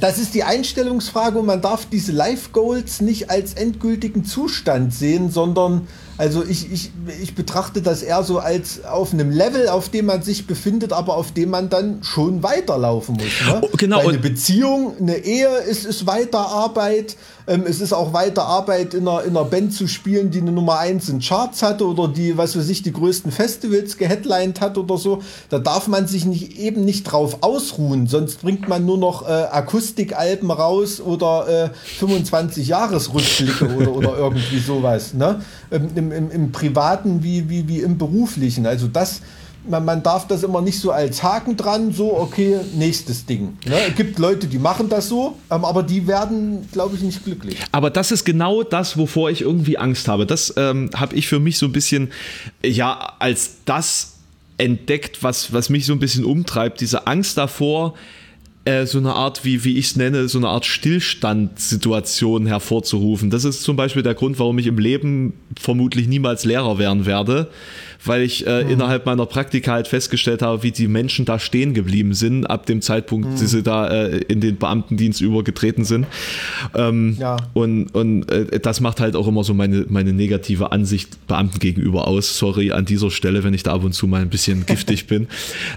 [0.00, 5.30] Das ist die Einstellungsfrage und man darf diese Life Goals nicht als endgültigen Zustand sehen,
[5.30, 10.06] sondern also ich, ich, ich betrachte das eher so als auf einem Level, auf dem
[10.06, 13.46] man sich befindet, aber auf dem man dann schon weiterlaufen muss.
[13.46, 13.60] Ne?
[13.62, 13.98] Oh, genau.
[13.98, 17.16] Weil eine Beziehung, eine Ehe ist, ist Weiterarbeit.
[17.46, 20.52] Ähm, es ist auch weiter Arbeit, in einer, in einer Band zu spielen, die eine
[20.52, 24.78] Nummer 1 in Charts hatte oder die, was weiß ich, die größten Festivals geheadlined hat
[24.78, 25.22] oder so.
[25.50, 29.30] Da darf man sich nicht, eben nicht drauf ausruhen, sonst bringt man nur noch äh,
[29.30, 35.12] Akustikalben raus oder äh, 25 Jahresrückblicke oder, oder irgendwie sowas.
[35.12, 35.42] Ne?
[35.70, 38.66] Ähm, im, im, Im Privaten wie, wie, wie im Beruflichen.
[38.66, 39.20] Also das
[39.68, 43.56] man, man darf das immer nicht so als Haken dran, so, okay, nächstes Ding.
[43.66, 43.76] Ne?
[43.88, 47.56] Es gibt Leute, die machen das so, ähm, aber die werden, glaube ich, nicht glücklich.
[47.72, 50.26] Aber das ist genau das, wovor ich irgendwie Angst habe.
[50.26, 52.12] Das ähm, habe ich für mich so ein bisschen,
[52.64, 54.14] ja, als das
[54.58, 57.94] entdeckt, was, was mich so ein bisschen umtreibt, diese Angst davor,
[58.64, 63.28] äh, so eine Art, wie, wie ich es nenne, so eine Art Stillstandssituation hervorzurufen.
[63.28, 67.48] Das ist zum Beispiel der Grund, warum ich im Leben vermutlich niemals Lehrer werden werde,
[68.04, 68.70] weil ich äh, mhm.
[68.70, 72.80] innerhalb meiner Praktika halt festgestellt habe, wie die Menschen da stehen geblieben sind, ab dem
[72.80, 73.36] Zeitpunkt, mhm.
[73.36, 76.06] die sie da äh, in den Beamtendienst übergetreten sind.
[76.74, 77.36] Ähm, ja.
[77.52, 82.08] Und, und äh, das macht halt auch immer so meine, meine negative Ansicht Beamten gegenüber
[82.08, 82.38] aus.
[82.38, 85.28] Sorry an dieser Stelle, wenn ich da ab und zu mal ein bisschen giftig bin.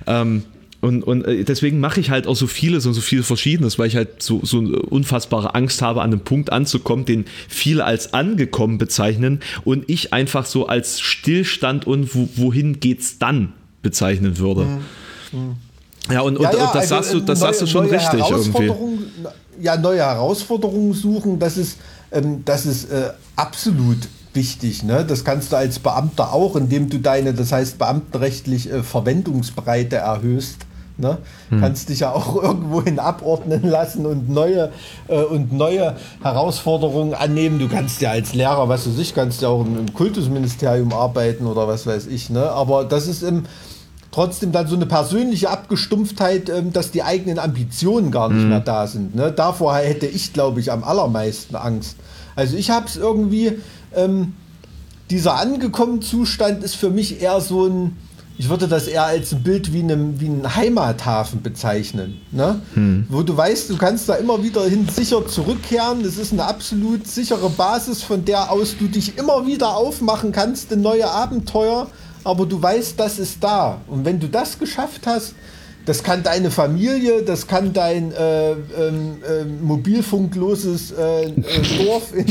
[0.06, 0.43] Ähm,
[0.80, 3.88] und, und äh, deswegen mache ich halt auch so vieles und so viel Verschiedenes, weil
[3.88, 8.13] ich halt so, so eine unfassbare Angst habe, an einem Punkt anzukommen, den viele als
[8.13, 14.66] angekommen bezeichnen und ich einfach so als Stillstand und wo, wohin geht's dann bezeichnen würde.
[14.66, 15.40] Mhm.
[15.40, 15.56] Mhm.
[16.12, 17.86] Ja, und, ja, und, ja, und das, also sagst du, das neue, sagst du schon
[17.88, 18.72] richtig irgendwie.
[19.60, 21.80] Ja, neue Herausforderungen suchen, das ist,
[22.12, 23.98] ähm, das ist äh, absolut
[24.38, 24.84] wichtig.
[24.84, 25.04] Ne?
[25.06, 30.60] Das kannst du als Beamter auch, indem du deine, das heißt beamtenrechtlich äh, Verwendungsbreite erhöhst.
[31.00, 31.17] Ne?
[31.50, 31.60] Hm.
[31.60, 34.71] Kannst dich ja auch irgendwohin abordnen lassen und neue,
[35.08, 37.60] äh, und neue Herausforderungen annehmen.
[37.60, 41.67] Du kannst ja als Lehrer, was weiß ich, kannst ja auch im Kultusministerium arbeiten oder
[41.67, 42.30] was weiß ich.
[42.30, 42.50] Ne?
[42.50, 43.43] Aber das ist im,
[44.12, 48.50] trotzdem dann so eine persönliche Abgestumpftheit, ähm, dass die eigenen Ambitionen gar nicht hm.
[48.50, 49.15] mehr da sind.
[49.15, 49.32] Ne?
[49.32, 51.97] Davor hätte ich, glaube ich, am allermeisten Angst.
[52.38, 53.60] Also ich habe es irgendwie,
[53.98, 54.34] ähm,
[55.10, 57.98] dieser angekommene Zustand ist für mich eher so ein,
[58.38, 62.22] ich würde das eher als ein Bild wie, einem, wie einen Heimathafen bezeichnen.
[62.32, 62.62] Ne?
[62.74, 63.08] Hm.
[63.10, 66.04] Wo du weißt, du kannst da immer wieder hin sicher zurückkehren.
[66.04, 70.72] Das ist eine absolut sichere Basis, von der aus du dich immer wieder aufmachen kannst
[70.72, 71.88] in neue Abenteuer.
[72.24, 73.82] Aber du weißt, das ist da.
[73.88, 75.34] Und wenn du das geschafft hast,
[75.88, 78.58] das kann deine Familie, das kann dein äh, ähm,
[79.23, 82.28] äh, mobilfunkloses äh, äh, Dorf in,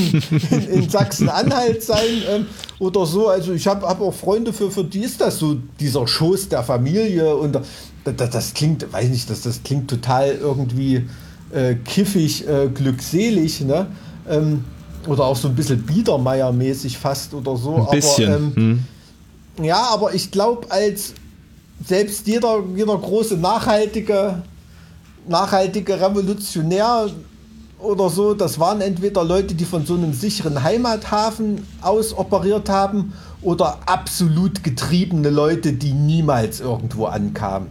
[0.50, 2.46] in, in Sachsen-Anhalt sein ähm,
[2.78, 3.28] oder so.
[3.28, 6.62] Also ich habe hab auch Freunde, für, für die ist das so dieser Schoß der
[6.64, 7.58] Familie und
[8.04, 11.08] das, das klingt, weiß nicht, das, das klingt total irgendwie
[11.50, 13.86] äh, kiffig, äh, glückselig, ne?
[14.28, 14.64] Ähm,
[15.06, 17.76] oder auch so ein bisschen Biedermeier-mäßig fast oder so.
[17.76, 18.28] Ein bisschen.
[18.28, 19.64] Aber, ähm, hm.
[19.64, 21.14] Ja, aber ich glaube, als
[21.84, 24.42] selbst jeder, jeder große nachhaltige,
[25.28, 27.08] nachhaltige Revolutionär
[27.78, 33.12] oder so, das waren entweder Leute, die von so einem sicheren Heimathafen aus operiert haben
[33.42, 37.68] oder absolut getriebene Leute, die niemals irgendwo ankamen.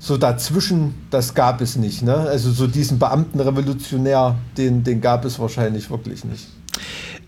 [0.00, 2.02] So dazwischen, das gab es nicht.
[2.02, 2.14] Ne?
[2.14, 6.46] Also so diesen Beamtenrevolutionär, den, den gab es wahrscheinlich wirklich nicht.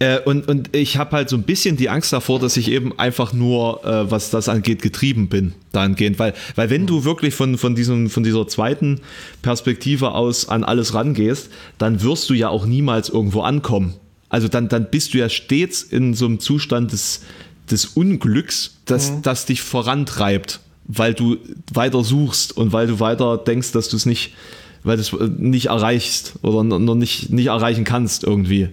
[0.01, 2.99] Äh, und, und ich habe halt so ein bisschen die Angst davor, dass ich eben
[2.99, 6.19] einfach nur, äh, was das angeht, getrieben bin, dahingehend.
[6.19, 9.03] Weil, weil wenn du wirklich von, von, diesem, von dieser zweiten
[9.43, 13.95] Perspektive aus an alles rangehst, dann wirst du ja auch niemals irgendwo ankommen.
[14.31, 17.21] Also dann, dann bist du ja stets in so einem Zustand des,
[17.71, 19.23] des Unglücks, das, mhm.
[19.23, 21.37] das dich vorantreibt, weil du
[21.75, 24.33] weiter suchst und weil du weiter denkst, dass du es nicht,
[24.83, 28.71] weil du es nicht erreichst oder noch nicht, nicht erreichen kannst irgendwie.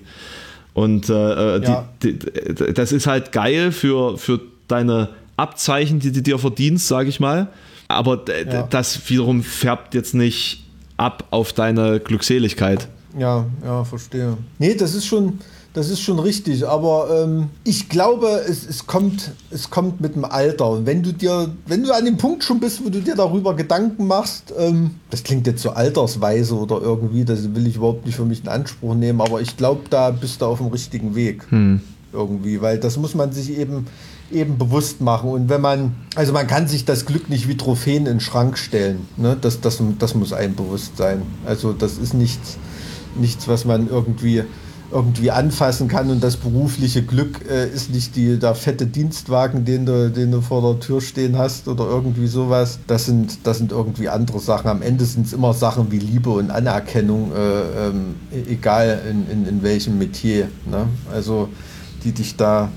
[0.77, 1.13] Und äh,
[1.55, 1.89] äh ja.
[2.03, 7.09] die, die, das ist halt geil für, für deine Abzeichen, die du dir verdienst, sage
[7.09, 7.47] ich mal.
[7.87, 8.61] Aber ja.
[8.61, 10.63] das wiederum färbt jetzt nicht
[10.95, 12.89] ab auf deine Glückseligkeit.
[13.17, 14.37] Ja, ja, verstehe.
[14.59, 15.39] Nee, das ist schon,
[15.77, 20.25] das ist schon richtig, aber ähm, ich glaube, es, es, kommt, es kommt mit dem
[20.25, 20.71] Alter.
[20.71, 23.55] Und wenn du dir, wenn du an dem Punkt schon bist, wo du dir darüber
[23.55, 28.15] Gedanken machst, ähm, das klingt jetzt so altersweise oder irgendwie, das will ich überhaupt nicht
[28.15, 31.45] für mich in Anspruch nehmen, aber ich glaube, da bist du auf dem richtigen Weg.
[31.51, 31.81] Hm.
[32.11, 33.85] Irgendwie, weil das muss man sich eben
[34.31, 35.29] eben bewusst machen.
[35.29, 38.57] Und wenn man, also man kann sich das Glück nicht wie Trophäen in den Schrank
[38.57, 39.07] stellen.
[39.15, 39.37] Ne?
[39.39, 41.21] Das, das, das muss einem bewusst sein.
[41.45, 42.57] Also das ist nichts,
[43.15, 44.43] nichts, was man irgendwie
[44.91, 49.85] irgendwie anfassen kann und das berufliche Glück äh, ist nicht die, der fette Dienstwagen, den
[49.85, 52.79] du, den du vor der Tür stehen hast oder irgendwie sowas.
[52.87, 54.69] Das sind, das sind irgendwie andere Sachen.
[54.69, 59.29] Am Ende sind es immer Sachen wie Liebe und Anerkennung, äh, ähm, e-, egal in,
[59.29, 60.47] in, in welchem Metier.
[60.69, 60.87] Ne?
[61.11, 61.49] Also
[62.03, 62.69] die dich da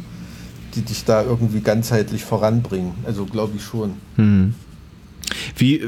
[0.75, 2.93] die dich da irgendwie ganzheitlich voranbringen.
[3.05, 3.95] Also glaube ich schon.
[4.17, 4.55] Hm.
[5.57, 5.83] Wie,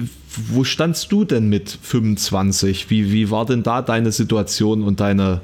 [0.51, 2.91] wo standst du denn mit 25?
[2.91, 5.41] Wie, wie war denn da deine Situation und deine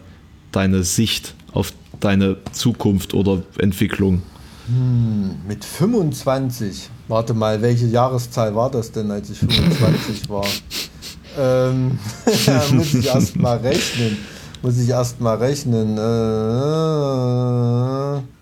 [0.53, 4.23] deine Sicht auf deine Zukunft oder Entwicklung?
[4.67, 6.91] Hm, mit 25.
[7.09, 10.47] Warte mal, welche Jahreszahl war das denn, als ich 25 war?
[11.39, 11.99] ähm,
[12.73, 14.19] muss ich erst mal rechnen.
[14.63, 15.97] Muss ich erst mal rechnen.
[15.97, 16.01] Äh,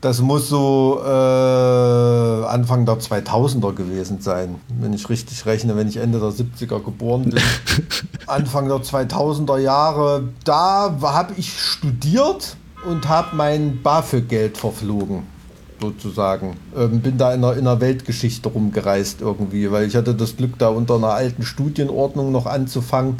[0.01, 5.99] das muss so äh, Anfang der 2000er gewesen sein, wenn ich richtig rechne, wenn ich
[5.99, 7.41] Ende der 70er geboren bin.
[8.27, 12.57] Anfang der 2000er Jahre, da habe ich studiert
[12.89, 15.25] und habe mein BAföG-Geld verflogen
[15.81, 16.57] sozusagen.
[16.77, 20.59] Ähm, bin da in der, in der Weltgeschichte rumgereist irgendwie, weil ich hatte das Glück,
[20.59, 23.17] da unter einer alten Studienordnung noch anzufangen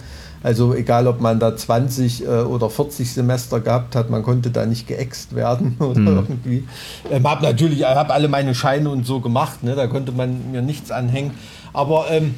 [0.47, 4.65] also egal, ob man da 20 äh, oder 40 Semester gehabt hat, man konnte da
[4.65, 6.07] nicht geäxt werden oder mhm.
[6.07, 6.65] irgendwie.
[7.11, 9.75] Ähm, habe natürlich, habe alle meine Scheine und so gemacht, ne?
[9.75, 11.33] da konnte man mir nichts anhängen.
[11.73, 12.37] Aber ähm,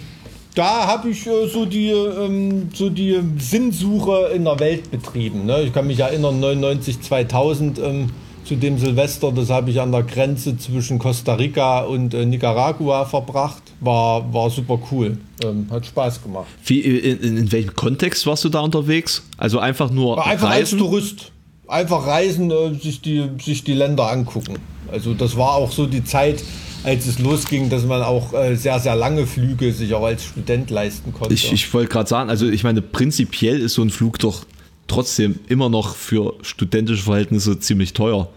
[0.55, 5.45] da habe ich äh, so, die, ähm, so die Sinnsuche in der Welt betrieben.
[5.45, 5.61] Ne?
[5.65, 8.11] Ich kann mich erinnern, 99, 2000 ähm,
[8.49, 13.05] zu dem Silvester, das habe ich an der Grenze zwischen Costa Rica und äh, Nicaragua
[13.05, 13.63] verbracht.
[13.81, 15.19] War, war super cool.
[15.45, 16.47] Ähm, hat Spaß gemacht.
[16.65, 19.23] Wie, in, in, welchem Kontext warst du da unterwegs?
[19.37, 20.17] Also einfach nur.
[20.17, 20.79] War einfach reisen?
[20.79, 21.33] als Tourist.
[21.69, 24.57] Einfach reisen, äh, sich, die, sich die Länder angucken.
[24.91, 26.43] Also das war auch so die Zeit,
[26.85, 30.71] als es losging, dass man auch äh, sehr, sehr lange Flüge sich auch als Student
[30.71, 31.35] leisten konnte.
[31.35, 34.47] Ich, ich wollte gerade sagen, also ich meine, prinzipiell ist so ein Flug doch
[34.87, 38.31] trotzdem immer noch für studentische Verhältnisse ziemlich teuer.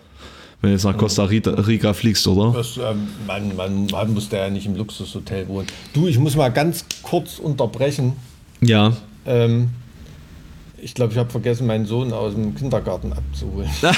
[0.61, 2.55] Wenn du jetzt nach Costa Rica fliegst, oder?
[2.55, 5.65] Das, ähm, man, man, man muss da ja nicht im Luxushotel wohnen.
[5.93, 8.13] Du, ich muss mal ganz kurz unterbrechen.
[8.61, 8.93] Ja.
[9.25, 9.71] Ähm,
[10.77, 13.69] ich glaube, ich habe vergessen, meinen Sohn aus dem Kindergarten abzuholen.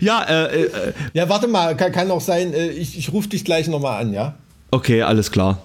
[0.00, 3.44] ja, äh, äh, ja, warte mal, kann, kann auch sein, äh, ich, ich rufe dich
[3.44, 4.36] gleich nochmal an, ja?
[4.70, 5.60] Okay, alles klar.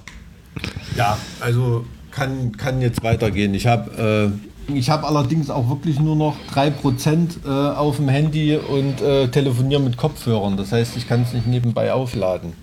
[0.95, 3.53] Ja, also kann, kann jetzt weitergehen.
[3.53, 8.57] Ich habe äh, ich habe allerdings auch wirklich nur noch 3% äh, auf dem Handy
[8.57, 10.57] und äh, telefoniere mit Kopfhörern.
[10.57, 12.53] Das heißt, ich kann es nicht nebenbei aufladen.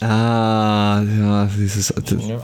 [0.00, 1.94] Ah, ja, dieses.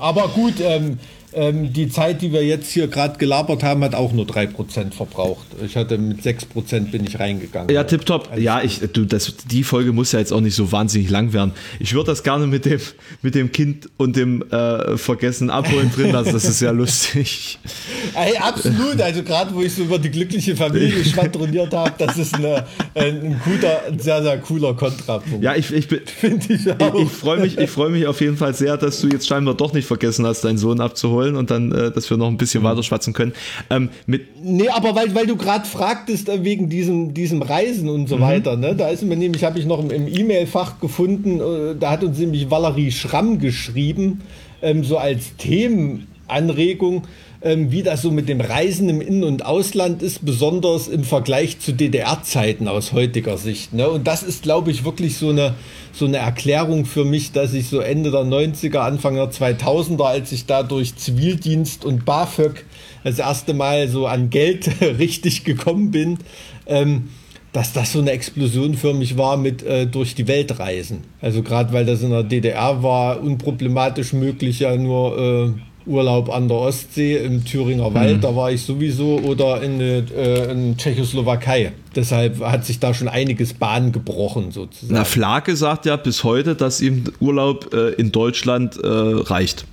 [0.00, 0.98] Aber gut, ähm,
[1.34, 5.46] ähm, die Zeit, die wir jetzt hier gerade gelabert haben, hat auch nur 3% verbraucht.
[5.64, 7.74] Ich hatte mit 6% bin ich reingegangen.
[7.74, 8.30] Ja, tipptopp.
[8.38, 11.52] Ja, ich, du, das, die Folge muss ja jetzt auch nicht so wahnsinnig lang werden.
[11.80, 12.80] Ich würde das gerne mit dem,
[13.20, 16.32] mit dem Kind und dem äh, Vergessen abholen drin lassen.
[16.32, 17.58] Das ist ja lustig.
[18.14, 19.00] Hey, absolut.
[19.00, 22.64] Also gerade wo ich so über die glückliche Familie schwadroniert habe, das ist eine,
[22.94, 25.42] ein, guter, ein sehr, sehr cooler Kontrapunkt.
[25.42, 29.00] Ja, ich, ich, ich, ich, ich freue mich, freu mich auf jeden Fall sehr, dass
[29.00, 32.08] du jetzt scheinbar doch nicht vergessen hast, deinen Sohn abzuholen holen und dann, äh, dass
[32.10, 32.66] wir noch ein bisschen mhm.
[32.66, 33.32] weiter schwatzen können.
[33.70, 38.08] Ähm, mit nee, aber weil, weil du gerade fragtest äh, wegen diesem, diesem Reisen und
[38.08, 38.22] so mhm.
[38.22, 38.74] weiter, ne?
[38.74, 42.18] da ist mir nämlich, habe ich noch im, im E-Mail-Fach gefunden, äh, da hat uns
[42.18, 44.22] nämlich Valerie Schramm geschrieben,
[44.62, 47.02] ähm, so als Themen Anregung,
[47.40, 51.60] ähm, wie das so mit dem Reisen im In- und Ausland ist, besonders im Vergleich
[51.60, 53.72] zu DDR-Zeiten aus heutiger Sicht.
[53.72, 53.88] Ne?
[53.88, 55.54] Und das ist, glaube ich, wirklich so eine,
[55.92, 60.32] so eine Erklärung für mich, dass ich so Ende der 90er, Anfang der 2000er, als
[60.32, 62.64] ich da durch Zivildienst und BAföG
[63.04, 66.18] das erste Mal so an Geld richtig gekommen bin,
[66.66, 67.10] ähm,
[67.52, 71.04] dass das so eine Explosion für mich war mit äh, durch die Welt reisen.
[71.20, 76.48] Also gerade weil das in der DDR war, unproblematisch möglich ja nur äh, Urlaub an
[76.48, 78.20] der Ostsee im Thüringer Wald, mhm.
[78.20, 81.72] da war ich sowieso, oder in, äh, in Tschechoslowakei.
[81.96, 84.94] Deshalb hat sich da schon einiges Bahn gebrochen sozusagen.
[84.94, 89.64] Na, Flake sagt ja bis heute, dass ihm Urlaub äh, in Deutschland äh, reicht.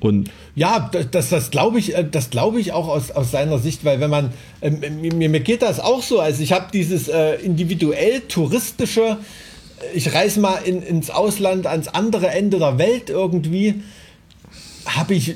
[0.00, 3.84] Und ja, das, das glaube ich, äh, das glaube ich auch aus, aus seiner Sicht,
[3.84, 7.34] weil wenn man, äh, mir, mir geht das auch so, also ich habe dieses äh,
[7.34, 9.18] individuell touristische,
[9.94, 13.82] ich reise mal in, ins Ausland ans andere Ende der Welt irgendwie,
[14.86, 15.34] habe ich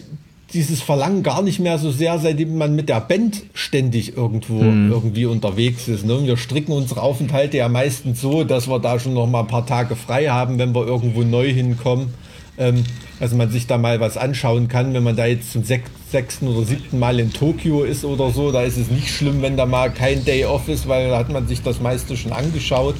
[0.52, 4.90] dieses Verlangen gar nicht mehr so sehr, seitdem man mit der Band ständig irgendwo hm.
[4.90, 6.06] irgendwie unterwegs ist.
[6.06, 6.24] Ne?
[6.24, 9.66] Wir stricken unsere Aufenthalte ja meistens so, dass wir da schon noch mal ein paar
[9.66, 12.14] Tage frei haben, wenn wir irgendwo neu hinkommen.
[12.56, 12.84] Ähm,
[13.18, 16.64] also man sich da mal was anschauen kann, wenn man da jetzt zum sechsten oder
[16.64, 19.90] siebten Mal in Tokio ist oder so, da ist es nicht schlimm, wenn da mal
[19.90, 22.96] kein Day off ist, weil da hat man sich das meiste schon angeschaut.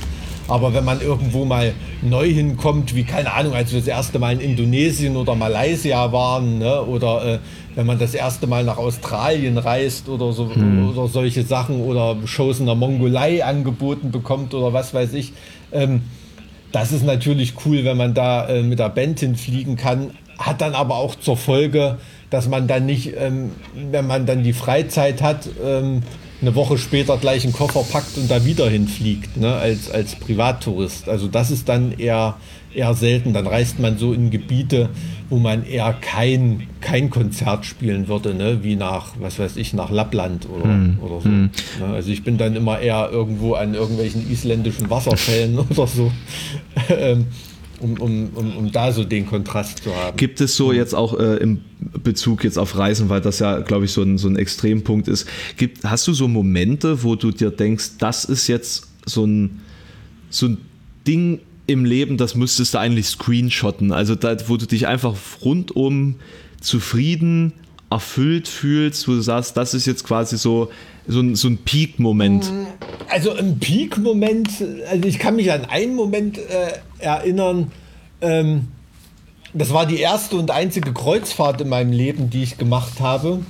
[0.47, 4.35] Aber wenn man irgendwo mal neu hinkommt, wie keine Ahnung, als wir das erste Mal
[4.35, 7.39] in Indonesien oder Malaysia waren, ne, oder äh,
[7.75, 10.91] wenn man das erste Mal nach Australien reist oder so hm.
[10.91, 15.33] oder solche Sachen oder Shows in der Mongolei angeboten bekommt oder was weiß ich.
[15.73, 16.03] Ähm,
[16.73, 20.75] das ist natürlich cool, wenn man da äh, mit der Band hinfliegen kann, hat dann
[20.75, 21.99] aber auch zur Folge,
[22.31, 23.53] dass man dann nicht, ähm,
[23.91, 26.03] wenn man dann die Freizeit hat, ähm,
[26.45, 31.09] eine Woche später gleich einen Koffer packt und da wieder hinfliegt, ne, als, als Privattourist.
[31.09, 32.37] Also das ist dann eher,
[32.75, 33.33] eher selten.
[33.33, 34.91] Dann reist man so in Gebiete,
[35.31, 39.91] wo man eher kein, kein Konzert spielen würde, ne, wie nach, was weiß ich, nach
[39.91, 40.99] Lappland oder, hm.
[41.01, 41.25] oder so.
[41.25, 41.51] Hm.
[41.81, 46.13] Ne, also ich bin dann immer eher irgendwo an irgendwelchen isländischen Wasserfällen oder so.
[47.85, 50.17] Um, um, um, um da so den Kontrast zu haben.
[50.17, 51.61] Gibt es so jetzt auch äh, im
[52.03, 55.29] Bezug jetzt auf Reisen, weil das ja, glaube ich, so ein, so ein Extrempunkt ist,
[55.59, 59.61] gibt, hast du so Momente, wo du dir denkst, das ist jetzt so ein,
[60.31, 60.59] so ein
[61.07, 66.15] Ding im Leben, das müsstest du eigentlich screenshotten, also da, wo du dich einfach rundum
[66.63, 67.53] zufrieden,
[67.91, 70.71] erfüllt fühlst, wo du sagst, das ist jetzt quasi so,
[71.07, 72.51] so ein, so ein Peak-Moment?
[73.09, 74.49] Also ein Peak-Moment,
[74.91, 77.71] also ich kann mich an einen Moment äh, erinnern,
[78.21, 78.69] ähm,
[79.53, 83.41] das war die erste und einzige Kreuzfahrt in meinem Leben, die ich gemacht habe.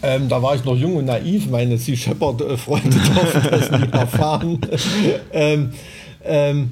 [0.00, 4.60] Ähm, da war ich noch jung und naiv, meine Sea Shepherd-Freunde durften das nie erfahren.
[5.32, 5.70] ähm,
[6.24, 6.70] ähm,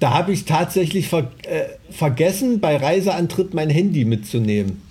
[0.00, 4.82] da habe ich tatsächlich ver äh, vergessen, bei Reiseantritt mein Handy mitzunehmen.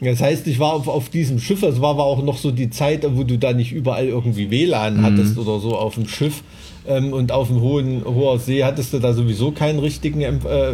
[0.00, 2.68] Das heißt, ich war auf, auf diesem Schiff, es war aber auch noch so die
[2.68, 5.02] Zeit, wo du da nicht überall irgendwie WLAN mhm.
[5.02, 6.42] hattest oder so auf dem Schiff.
[6.86, 10.32] Ähm, und auf dem hohen hoher See hattest du da sowieso keinen richtigen, äh,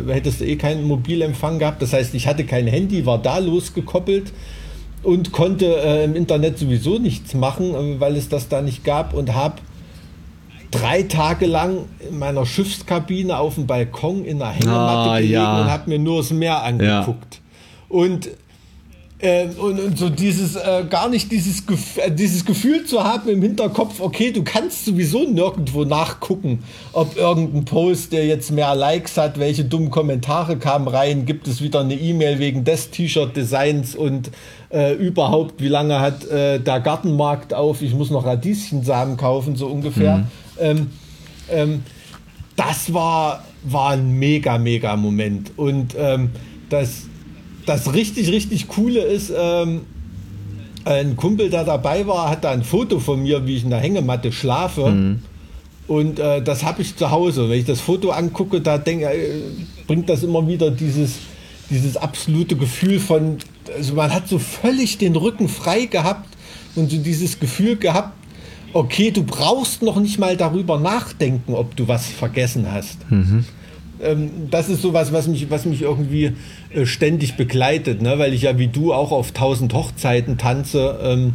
[0.08, 1.80] hättest du eh keinen Mobilempfang gehabt.
[1.80, 4.32] Das heißt, ich hatte kein Handy, war da losgekoppelt
[5.02, 9.14] und konnte äh, im Internet sowieso nichts machen, äh, weil es das da nicht gab
[9.14, 9.56] und habe
[10.70, 15.60] drei Tage lang in meiner Schiffskabine auf dem Balkon in der Hängematte ah, gelegen ja.
[15.60, 17.34] und habe mir nur das Meer angeguckt.
[17.34, 17.96] Ja.
[17.96, 18.30] Und
[19.22, 23.28] äh, und, und, so dieses, äh, gar nicht dieses, Gef äh, dieses Gefühl zu haben
[23.28, 29.16] im Hinterkopf, okay, du kannst sowieso nirgendwo nachgucken, ob irgendein Post, der jetzt mehr Likes
[29.16, 34.32] hat, welche dummen Kommentare kamen rein, gibt es wieder eine E-Mail wegen des T-Shirt-Designs und
[34.70, 39.68] äh, überhaupt, wie lange hat äh, der Gartenmarkt auf, ich muss noch Radieschensamen kaufen, so
[39.68, 40.18] ungefähr.
[40.18, 40.26] Mhm.
[40.58, 40.90] Ähm,
[41.48, 41.82] ähm,
[42.56, 45.52] das war, war ein mega, mega Moment.
[45.56, 46.30] Und ähm,
[46.68, 47.06] das
[47.66, 49.82] das richtig, richtig Coole ist, ähm,
[50.84, 53.78] ein Kumpel, der dabei war, hat da ein Foto von mir, wie ich in der
[53.78, 54.90] Hängematte schlafe.
[54.90, 55.22] Mhm.
[55.86, 57.48] Und äh, das habe ich zu Hause.
[57.48, 59.42] Wenn ich das Foto angucke, da denke, äh,
[59.86, 61.18] bringt das immer wieder dieses,
[61.70, 63.38] dieses absolute Gefühl von,
[63.76, 66.28] also man hat so völlig den Rücken frei gehabt
[66.74, 68.12] und so dieses Gefühl gehabt,
[68.72, 72.98] okay, du brauchst noch nicht mal darüber nachdenken, ob du was vergessen hast.
[73.10, 73.44] Mhm
[74.02, 76.32] ähm, das ist sowas, was mich, was mich irgendwie
[76.74, 78.18] äh, ständig begleitet, ne?
[78.18, 80.98] weil ich ja wie du auch auf tausend Hochzeiten tanze.
[81.02, 81.34] Ähm,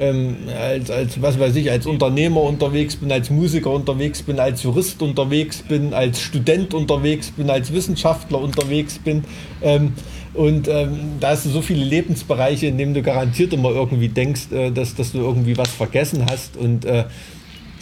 [0.00, 4.62] ähm, als, als, was weiß ich, als Unternehmer unterwegs bin, als Musiker unterwegs bin, als
[4.62, 9.24] Jurist unterwegs bin, als Student unterwegs bin, als Wissenschaftler unterwegs bin.
[9.60, 9.94] Ähm,
[10.34, 14.52] und ähm, da hast du so viele Lebensbereiche, in denen du garantiert immer irgendwie denkst,
[14.52, 16.56] äh, dass, dass du irgendwie was vergessen hast.
[16.56, 17.04] Und äh,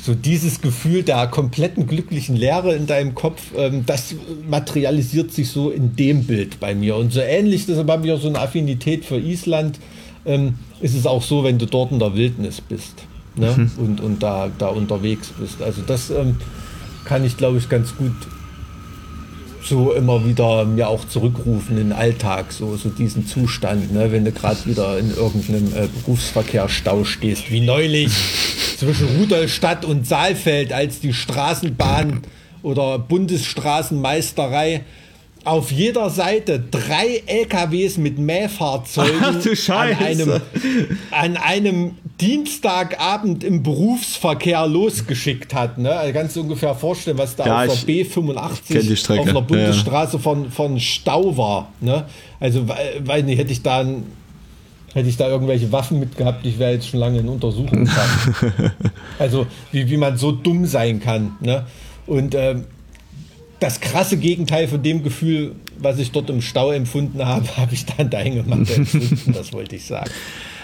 [0.06, 4.14] so dieses Gefühl der kompletten glücklichen Leere in deinem Kopf, ähm, das
[4.48, 6.94] materialisiert sich so in dem Bild bei mir.
[6.94, 9.80] Und so ähnlich, deshalb habe ich auch so eine Affinität für Island,
[10.24, 13.04] ähm, ist es auch so, wenn du dort in der Wildnis bist
[13.34, 13.52] ne?
[13.56, 13.84] Mhm.
[13.84, 15.60] und, und da, da unterwegs bist.
[15.60, 16.36] Also das ähm,
[17.04, 18.14] kann ich, glaube ich, ganz gut
[19.64, 24.12] so immer wieder mir auch zurückrufen in den Alltag, so, so diesen Zustand, ne?
[24.12, 28.12] wenn du gerade wieder in irgendeinem äh, Berufsverkehrsstau stehst, wie neulich
[28.76, 32.22] zwischen Rudolstadt und Saalfeld, als die Straßenbahn
[32.62, 34.84] oder Bundesstraßenmeisterei
[35.46, 40.40] auf jeder Seite drei LKWs mit Mähfahrzeugen Ach, an, einem,
[41.12, 45.78] an einem Dienstagabend im Berufsverkehr losgeschickt hat.
[45.78, 45.92] Ne?
[45.92, 50.22] Also kannst du ungefähr vorstellen, was da ja, auf der B85 auf der Bundesstraße ja.
[50.22, 51.72] von, von Stau war.
[51.80, 52.06] Ne?
[52.40, 52.66] Also,
[53.04, 54.02] weil nicht, hätte ich da ein,
[54.96, 57.86] hätte ich da irgendwelche Waffen mitgehabt, ich wäre jetzt schon lange in Untersuchung.
[59.18, 61.36] also, wie, wie man so dumm sein kann.
[61.40, 61.66] Ne?
[62.06, 62.64] Und ähm,
[63.60, 67.84] das krasse Gegenteil von dem Gefühl, was ich dort im Stau empfunden habe, habe ich
[67.84, 70.10] dann da empfunden, das wollte ich sagen.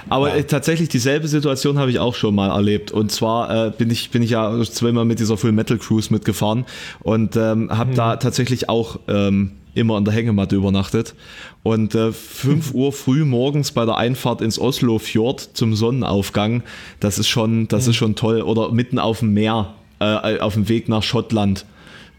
[0.08, 0.36] Aber ja.
[0.36, 2.90] Äh, tatsächlich dieselbe Situation habe ich auch schon mal erlebt.
[2.90, 6.64] Und zwar äh, bin, ich, bin ich ja zweimal mit dieser Full Metal Cruise mitgefahren
[7.00, 7.96] und ähm, habe mhm.
[7.96, 11.14] da tatsächlich auch ähm, immer in der Hängematte übernachtet.
[11.62, 16.62] Und äh, 5 Uhr früh morgens bei der Einfahrt ins Oslo Fjord zum Sonnenaufgang,
[17.00, 17.90] das ist schon, das mhm.
[17.90, 18.42] ist schon toll.
[18.42, 21.64] Oder mitten auf dem Meer, äh, auf dem Weg nach Schottland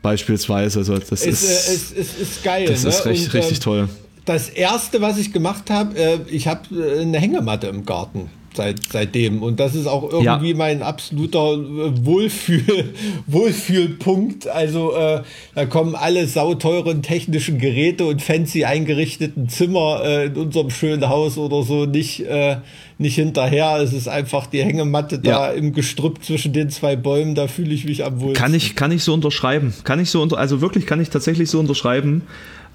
[0.01, 0.80] beispielsweise.
[0.80, 2.66] Also das ist, ist, äh, ist, ist, ist geil.
[2.66, 2.89] Das ne?
[2.89, 3.89] ist recht, Und, richtig ähm, toll.
[4.26, 8.80] Das erste, was ich gemacht habe, äh, ich habe äh, eine Hängematte im Garten seit,
[8.91, 9.43] seitdem.
[9.43, 10.56] Und das ist auch irgendwie ja.
[10.56, 12.93] mein absoluter äh, Wohlfühl,
[13.28, 14.47] Wohlfühlpunkt.
[14.47, 15.22] Also äh,
[15.56, 21.38] da kommen alle sauteuren technischen Geräte und fancy eingerichteten Zimmer äh, in unserem schönen Haus
[21.38, 22.58] oder so nicht, äh,
[22.97, 23.78] nicht hinterher.
[23.82, 27.36] Es ist einfach die Hängematte da im Gestrüpp zwischen den zwei Bäumen.
[27.36, 28.41] Da fühle ich mich am wohlsten.
[28.41, 29.74] Kann ich, kann ich so unterschreiben.
[29.84, 32.24] Kann ich so unter, also wirklich kann ich tatsächlich so unterschreiben.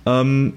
[0.08, 0.52] Ähm,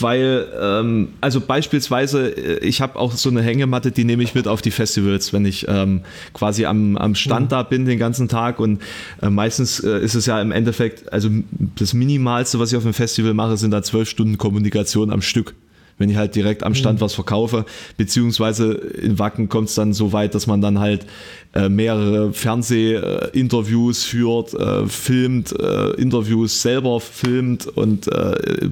[0.00, 4.48] weil, ähm, also beispielsweise, äh, ich habe auch so eine Hängematte, die nehme ich mit
[4.48, 7.48] auf die Festivals, wenn ich ähm, quasi am, am Stand mhm.
[7.50, 8.80] da bin den ganzen Tag und
[9.22, 11.28] äh, meistens äh, ist es ja im Endeffekt, also
[11.76, 15.54] das Minimalste, was ich auf dem Festival mache, sind da zwölf Stunden Kommunikation am Stück
[15.98, 17.04] wenn ich halt direkt am Stand mhm.
[17.04, 17.66] was verkaufe.
[17.96, 21.06] Beziehungsweise in Wacken kommt es dann so weit, dass man dann halt
[21.54, 28.70] äh, mehrere Fernsehinterviews führt, äh, filmt, äh, Interviews selber filmt und äh,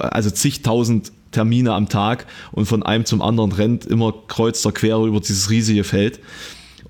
[0.00, 4.98] also zigtausend Termine am Tag und von einem zum anderen rennt immer kreuz der quer
[4.98, 6.20] über dieses riesige Feld.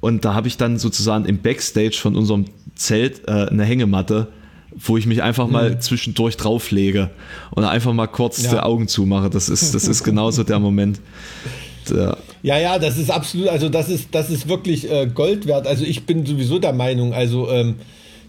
[0.00, 4.28] Und da habe ich dann sozusagen im Backstage von unserem Zelt äh, eine Hängematte
[4.76, 5.80] wo ich mich einfach mal mhm.
[5.80, 7.10] zwischendurch drauflege
[7.50, 8.50] und einfach mal kurz ja.
[8.50, 9.30] die Augen zumache.
[9.30, 11.00] Das ist, das ist genauso der Moment.
[11.88, 15.66] Der ja, ja, das ist absolut, also das ist, das ist wirklich äh, Gold wert.
[15.66, 17.76] Also ich bin sowieso der Meinung, also ähm,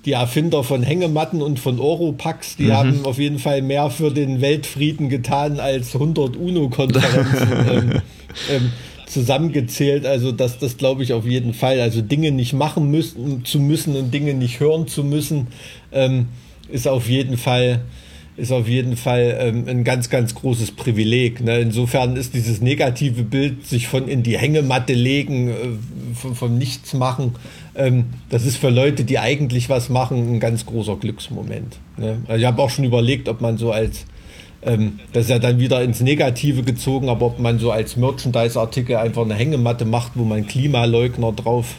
[0.05, 2.73] die Erfinder von Hängematten und von Oropax, die mhm.
[2.73, 7.51] haben auf jeden Fall mehr für den Weltfrieden getan als 100 UNO-Konferenzen.
[7.71, 8.01] ähm,
[8.49, 8.71] ähm,
[9.11, 10.05] zusammengezählt.
[10.05, 11.79] Also das, das glaube ich auf jeden Fall.
[11.79, 15.47] Also Dinge nicht machen müssen, zu müssen und Dinge nicht hören zu müssen,
[15.91, 16.27] ähm,
[16.69, 17.81] ist auf jeden Fall
[18.37, 21.41] ist auf jeden Fall ähm, ein ganz, ganz großes Privileg.
[21.41, 21.59] Ne?
[21.59, 25.53] Insofern ist dieses negative Bild, sich von in die Hängematte legen, äh,
[26.15, 27.35] von, von nichts machen,
[27.75, 31.77] ähm, das ist für Leute, die eigentlich was machen, ein ganz großer Glücksmoment.
[31.97, 32.17] Ne?
[32.27, 34.05] Also ich habe auch schon überlegt, ob man so als
[34.63, 38.97] ähm, das ist ja dann wieder ins Negative gezogen, aber ob man so als Merchandise-Artikel
[38.97, 41.75] einfach eine Hängematte macht, wo man Klimaleugner drauf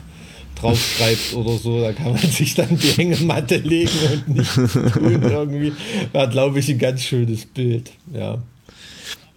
[0.60, 5.72] draufschreibt oder so, da kann man sich dann die Hängematte legen und nichts tun irgendwie.
[6.12, 7.90] War, glaube ich, ein ganz schönes Bild.
[8.12, 8.38] Ja.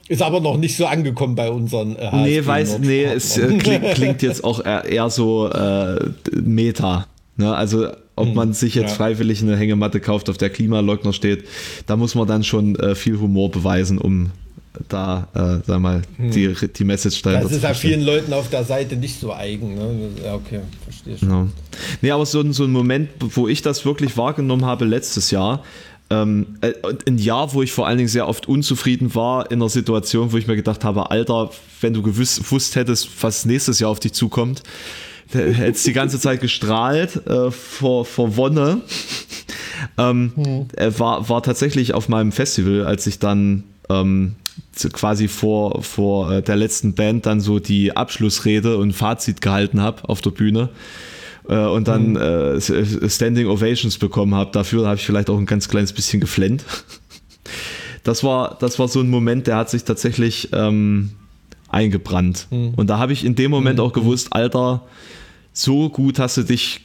[0.08, 3.86] Ist aber noch nicht so angekommen bei unseren äh, Nee, weiß, nee, es äh, klingt,
[3.96, 7.08] klingt, jetzt auch eher, eher so äh, Meta.
[7.38, 7.56] Ne?
[7.56, 8.95] Also ob man sich jetzt ja.
[8.95, 11.45] freiwillig eine Hängematte kauft, auf der Klimaleugner steht,
[11.86, 14.32] da muss man dann schon äh, viel Humor beweisen, um
[14.89, 16.32] da, äh, sag mal, hm.
[16.32, 19.76] die, die Message dahinter Das ist ja vielen Leuten auf der Seite nicht so eigen.
[19.76, 20.09] Ne?
[20.24, 21.30] Ja, okay, verstehe schon.
[21.30, 21.47] Ja.
[22.01, 25.63] Nee, aber so, so ein Moment, wo ich das wirklich wahrgenommen habe letztes Jahr,
[26.09, 26.74] ähm, äh,
[27.07, 30.38] ein Jahr, wo ich vor allen Dingen sehr oft unzufrieden war in einer Situation, wo
[30.38, 31.49] ich mir gedacht habe, Alter,
[31.82, 34.61] wenn du gewusst, gewusst hättest, was nächstes Jahr auf dich zukommt,
[35.32, 38.82] hättest die ganze Zeit gestrahlt äh, vor, vor Wonne.
[39.97, 40.67] ähm, hm.
[40.76, 44.36] Er war, war tatsächlich auf meinem Festival, als ich dann ähm,
[44.93, 50.07] quasi vor, vor äh, der letzten Band dann so die Abschlussrede und Fazit gehalten habe
[50.07, 50.69] auf der Bühne
[51.47, 52.17] äh, und dann mhm.
[52.17, 54.51] äh, Standing Ovations bekommen habe.
[54.51, 56.63] Dafür habe ich vielleicht auch ein ganz kleines bisschen geflennt.
[58.03, 61.11] Das war, das war so ein Moment, der hat sich tatsächlich ähm,
[61.76, 62.47] eingebrannt.
[62.49, 62.73] Mhm.
[62.76, 63.86] Und da habe ich in dem Moment mhm.
[63.86, 64.84] auch gewusst, Alter,
[65.53, 66.82] so gut hast du dich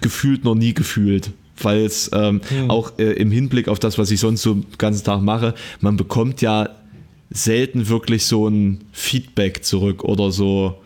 [0.00, 1.30] gefühlt noch nie gefühlt.
[1.60, 2.70] Weil es ähm, hm.
[2.70, 5.96] auch äh, im Hinblick auf das, was ich sonst so den ganzen Tag mache, man
[5.96, 6.68] bekommt ja
[7.30, 10.78] selten wirklich so ein Feedback zurück oder so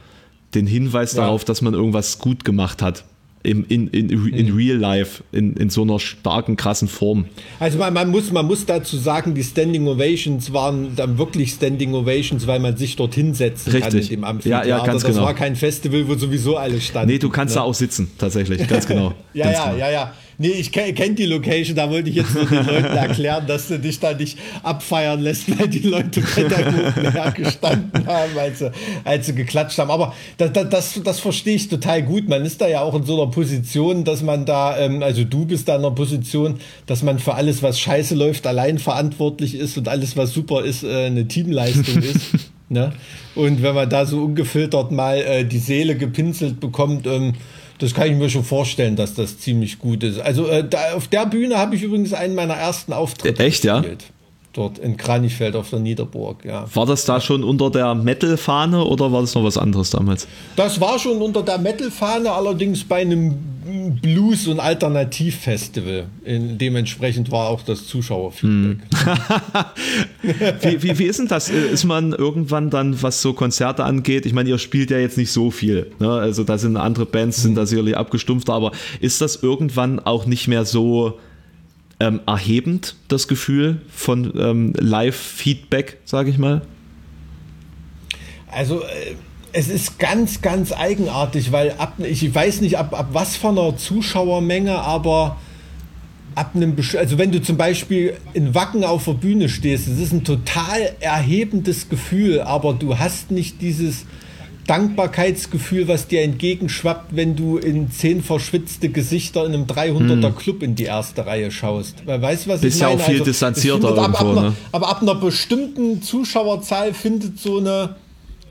[0.55, 1.25] den Hinweis ja.
[1.25, 3.05] darauf, dass man irgendwas gut gemacht hat
[3.43, 4.57] im, in, in, in mhm.
[4.57, 7.27] Real Life, in, in so einer starken, krassen Form.
[7.59, 11.95] Also man, man, muss, man muss dazu sagen, die Standing Ovations waren dann wirklich Standing
[11.95, 13.93] Ovations, weil man sich dort hinsetzen Richtig.
[13.93, 14.69] kann in dem Amphitheater.
[14.69, 15.27] Ja, ja, ganz das genau.
[15.27, 17.11] war kein Festival, wo sowieso alle standen.
[17.11, 17.61] Nee, du kannst ne?
[17.61, 19.15] da auch sitzen, tatsächlich, ganz genau.
[19.35, 19.79] ja, ganz ja, genau.
[19.79, 20.13] ja, ja.
[20.43, 23.79] Nee, ich kenne die Location, da wollte ich jetzt nur den Leuten erklären, dass du
[23.79, 28.73] dich da nicht abfeiern lässt, weil die Leute Guten hergestanden haben, als sie,
[29.05, 29.93] als sie geklatscht haben.
[29.93, 32.29] Aber das, das, das verstehe ich total gut.
[32.29, 35.47] Man ist da ja auch in so einer Position, dass man da, ähm, also du
[35.47, 39.79] bist da in einer Position, dass man für alles, was scheiße läuft, allein verantwortlich ist
[39.79, 42.51] und alles, was super ist, äh, eine Teamleistung ist.
[42.69, 42.93] Ne?
[43.37, 47.35] Und wenn man da so ungefiltert mal äh, die Seele gepinselt bekommt, ähm,
[47.83, 50.21] das kann ich mir schon vorstellen, dass das ziemlich gut ist.
[50.21, 54.03] Also äh, da, auf der Bühne habe ich übrigens einen meiner ersten Auftritte Echt, gespielt.
[54.03, 54.09] ja?
[54.53, 56.67] Dort in Kranichfeld auf der Niederburg, ja.
[56.75, 60.29] War das da schon unter der Metal-Fahne oder war das noch was anderes damals?
[60.57, 66.07] Das war schon unter der Metal-Fahne, allerdings bei einem Blues- und Alternativ-Festival.
[66.27, 68.79] Dementsprechend war auch das Zuschauerfeedback.
[68.79, 68.81] Hm.
[70.61, 71.49] wie, wie, wie ist denn das?
[71.49, 75.33] Ist man irgendwann dann, was so Konzerte angeht, ich meine, ihr spielt ja jetzt nicht
[75.33, 76.11] so viel, ne?
[76.11, 80.49] also da sind andere Bands, sind da sicherlich abgestumpft, aber ist das irgendwann auch nicht
[80.49, 81.19] mehr so
[82.01, 86.63] ähm, erhebend, das Gefühl von ähm, Live-Feedback, sage ich mal?
[88.51, 88.83] Also...
[88.83, 89.15] Äh
[89.53, 93.77] es ist ganz, ganz eigenartig, weil ab, ich weiß nicht ab, ab was von einer
[93.77, 95.37] Zuschauermenge, aber
[96.35, 100.13] ab einem, also wenn du zum Beispiel in Wacken auf der Bühne stehst, es ist
[100.13, 104.07] ein total erhebendes Gefühl, aber du hast nicht dieses
[104.67, 110.37] Dankbarkeitsgefühl, was dir entgegenschwappt, wenn du in zehn verschwitzte Gesichter in einem 300er hm.
[110.37, 112.07] Club in die erste Reihe schaust.
[112.07, 112.95] Weißt du, was Bist ich meine?
[112.95, 114.57] ja auch viel also, distanzierter irgendwo, ab, ab, ne?
[114.71, 117.97] Aber ab einer bestimmten Zuschauerzahl findet so eine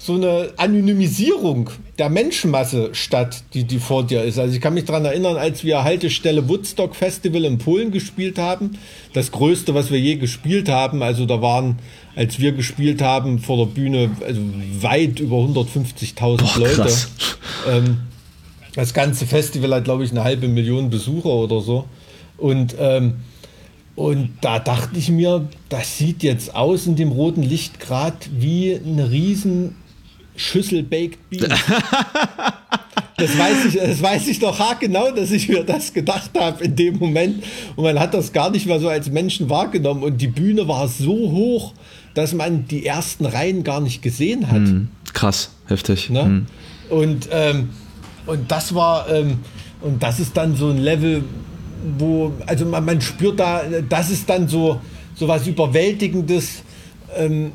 [0.04, 4.40] so eine Anonymisierung der Menschenmasse statt, die, die vor dir ist.
[4.40, 8.80] Also ich kann mich daran erinnern, als wir Haltestelle Woodstock Festival in Polen gespielt haben,
[9.14, 11.78] das größte, was wir je gespielt haben, also da waren,
[12.16, 14.42] als wir gespielt haben, vor der Bühne also
[14.82, 16.94] weit über 150.000 Leute.
[17.70, 17.98] Ähm,
[18.74, 21.86] das ganze Festival hat, glaube ich, eine halbe Million Besucher oder so.
[22.38, 23.18] Und ähm,
[23.96, 29.12] und da dachte ich mir, das sieht jetzt aus in dem roten Lichtgrad wie eine
[29.12, 29.76] riesen
[30.36, 31.48] Schüssel Baked Beans.
[33.22, 36.76] Das weiß ich, das weiß ich doch genau, dass ich mir das gedacht habe in
[36.76, 37.44] dem Moment.
[37.76, 40.02] Und man hat das gar nicht mehr so als Menschen wahrgenommen.
[40.02, 41.74] Und die Bühne war so hoch,
[42.16, 44.58] dass man die ersten Reihen gar nicht gesehen hat.
[44.58, 46.10] Hm, krass, heftig.
[46.10, 46.24] Ne?
[46.24, 46.46] Hm.
[46.90, 47.70] Und, ähm,
[48.26, 49.40] und das war, ähm,
[49.82, 51.24] und das ist dann so ein Level,
[52.00, 54.82] wo, also man, man spürt da, das ist dann so,
[55.14, 56.64] so was Überwältigendes.
[57.16, 57.52] Ähm,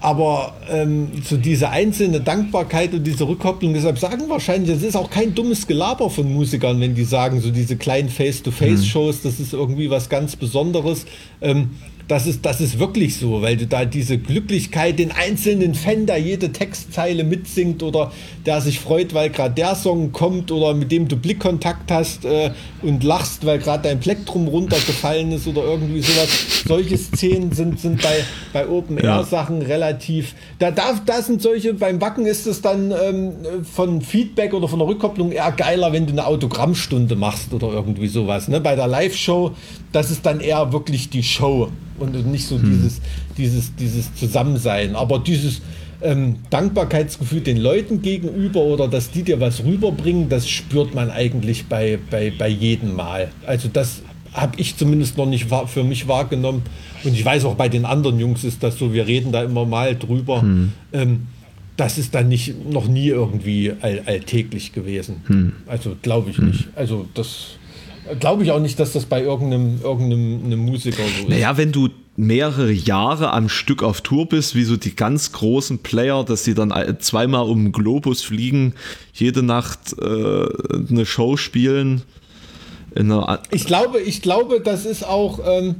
[0.00, 5.10] aber ähm, so diese einzelne Dankbarkeit und diese Rückkopplung, deshalb sagen wahrscheinlich, das ist auch
[5.10, 9.90] kein dummes Gelaber von Musikern, wenn die sagen, so diese kleinen Face-to-Face-Shows, das ist irgendwie
[9.90, 11.04] was ganz Besonderes.
[11.40, 11.70] Ähm,
[12.08, 16.16] das ist, das ist wirklich so, weil du da diese Glücklichkeit, den einzelnen Fan, der
[16.16, 18.12] jede Textzeile mitsingt oder
[18.46, 22.50] der sich freut, weil gerade der Song kommt oder mit dem du Blickkontakt hast äh,
[22.80, 26.28] und lachst, weil gerade dein Plektrum runtergefallen ist oder irgendwie sowas.
[26.66, 29.66] Solche Szenen sind, sind bei, bei Open-Air-Sachen ja.
[29.66, 30.34] relativ.
[30.58, 33.32] Da, da, da sind solche, beim Wacken ist es dann ähm,
[33.70, 38.08] von Feedback oder von der Rückkopplung eher geiler, wenn du eine Autogrammstunde machst oder irgendwie
[38.08, 38.48] sowas.
[38.48, 38.62] Ne?
[38.62, 39.54] Bei der Live-Show,
[39.92, 42.70] das ist dann eher wirklich die Show und nicht so hm.
[42.70, 43.00] dieses,
[43.36, 44.94] dieses, dieses Zusammensein.
[44.96, 45.62] Aber dieses
[46.02, 51.66] ähm, Dankbarkeitsgefühl den Leuten gegenüber oder dass die dir was rüberbringen, das spürt man eigentlich
[51.66, 53.30] bei, bei, bei jedem Mal.
[53.46, 56.62] Also das habe ich zumindest noch nicht für mich wahrgenommen.
[57.02, 59.64] Und ich weiß auch bei den anderen Jungs ist das so, wir reden da immer
[59.64, 60.42] mal drüber.
[60.42, 60.72] Hm.
[60.92, 61.26] Ähm,
[61.76, 65.22] das ist dann nicht noch nie irgendwie all, alltäglich gewesen.
[65.26, 65.52] Hm.
[65.66, 66.48] Also glaube ich hm.
[66.48, 66.68] nicht.
[66.74, 67.57] Also das
[68.20, 71.28] Glaube ich auch nicht, dass das bei irgendeinem, irgendeinem Musiker so ist.
[71.28, 75.78] Naja, wenn du mehrere Jahre am Stück auf Tour bist, wie so die ganz großen
[75.78, 78.74] Player, dass sie dann zweimal um den Globus fliegen,
[79.14, 80.46] jede Nacht äh,
[80.90, 82.02] eine Show spielen.
[83.50, 85.40] ich glaube, ich glaube, das ist auch.
[85.46, 85.76] Ähm,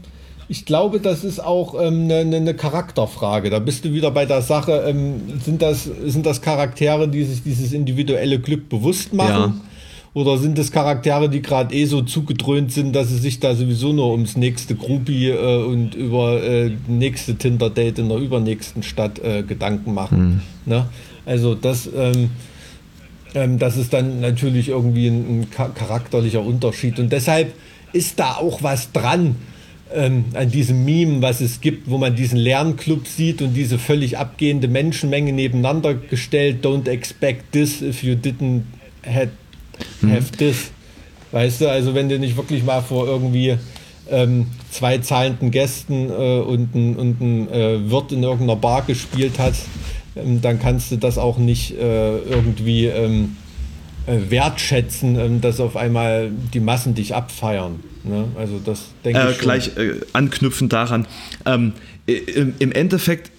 [0.50, 3.50] ich glaube, das ist auch ähm, eine, eine, Charakterfrage.
[3.50, 7.42] Da bist du wieder bei der Sache, ähm, sind, das, sind das Charaktere, die sich
[7.42, 9.60] dieses individuelle Glück bewusst machen?
[9.60, 9.67] Ja.
[10.14, 13.92] Oder sind es Charaktere, die gerade eh so zugedröhnt sind, dass sie sich da sowieso
[13.92, 19.42] nur ums nächste Groupie äh, und über äh, nächste Tinder-Date in der übernächsten Stadt äh,
[19.42, 20.42] Gedanken machen?
[20.64, 20.72] Mhm.
[20.72, 20.86] Ne?
[21.26, 22.30] Also das, ähm,
[23.34, 26.98] Ähm, das ist dann natürlich irgendwie ein, ein charakterlicher Unterschied.
[26.98, 27.52] Und deshalb
[27.92, 29.36] ist da auch was dran
[29.94, 34.18] ähm, an diesem Meme, was es gibt, wo man diesen Lernclub sieht und diese völlig
[34.18, 36.64] abgehende Menschenmenge nebeneinander gestellt.
[36.64, 38.62] Don't expect this if you didn't
[39.04, 39.28] have,
[40.00, 40.18] mhm.
[40.36, 40.70] this.
[41.30, 43.58] Weißt du, also wenn du nicht wirklich mal vor irgendwie
[44.10, 49.34] ähm, zwei zahlenden Gästen äh, und ein, und ein äh, Wirt in irgendeiner Bar gespielt
[49.38, 49.66] hast,
[50.16, 53.36] ähm, dann kannst du das auch nicht äh, irgendwie ähm,
[54.06, 57.80] äh, wertschätzen, ähm, dass auf einmal die Massen dich abfeiern.
[58.04, 58.24] Ne?
[58.36, 59.38] Also das denke äh, ich.
[59.38, 61.06] Gleich äh, anknüpfend daran.
[61.44, 61.74] Ähm,
[62.06, 63.30] Im Endeffekt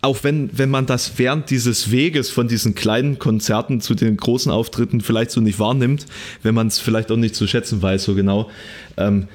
[0.00, 4.50] auch wenn, wenn man das während dieses Weges von diesen kleinen Konzerten zu den großen
[4.52, 6.06] Auftritten vielleicht so nicht wahrnimmt,
[6.42, 8.48] wenn man es vielleicht auch nicht zu schätzen weiß, so genau,
[8.96, 9.26] ähm,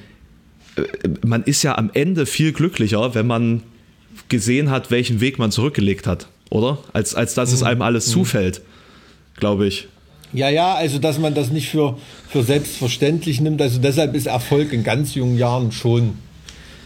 [0.75, 0.83] äh,
[1.25, 3.63] man ist ja am Ende viel glücklicher, wenn man
[4.29, 6.77] gesehen hat, welchen Weg man zurückgelegt hat, oder?
[6.93, 7.55] Als, als dass mhm.
[7.55, 8.11] es einem alles mhm.
[8.11, 8.61] zufällt,
[9.35, 9.87] glaube ich.
[10.31, 11.97] Ja, ja, also dass man das nicht für,
[12.29, 13.61] für selbstverständlich nimmt.
[13.61, 16.15] Also deshalb ist Erfolg in ganz jungen Jahren schon,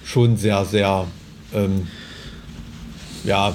[0.04, 1.08] schon sehr, sehr
[1.54, 1.88] ähm,
[3.24, 3.54] ja, äh,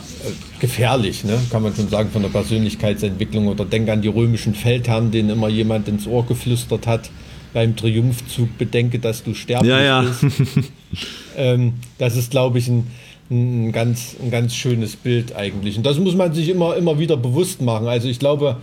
[0.61, 1.39] gefährlich, ne?
[1.51, 3.49] kann man schon sagen, von der Persönlichkeitsentwicklung.
[3.49, 7.11] Oder denk an die römischen Feldherren, denen immer jemand ins Ohr geflüstert hat
[7.53, 10.01] beim Triumphzug, bedenke, dass du sterblich ja, ja.
[10.03, 10.25] bist.
[11.37, 12.87] ähm, das ist, glaube ich, ein,
[13.31, 15.77] ein, ganz, ein ganz schönes Bild eigentlich.
[15.77, 17.89] Und das muss man sich immer, immer wieder bewusst machen.
[17.89, 18.57] Also ich glaube,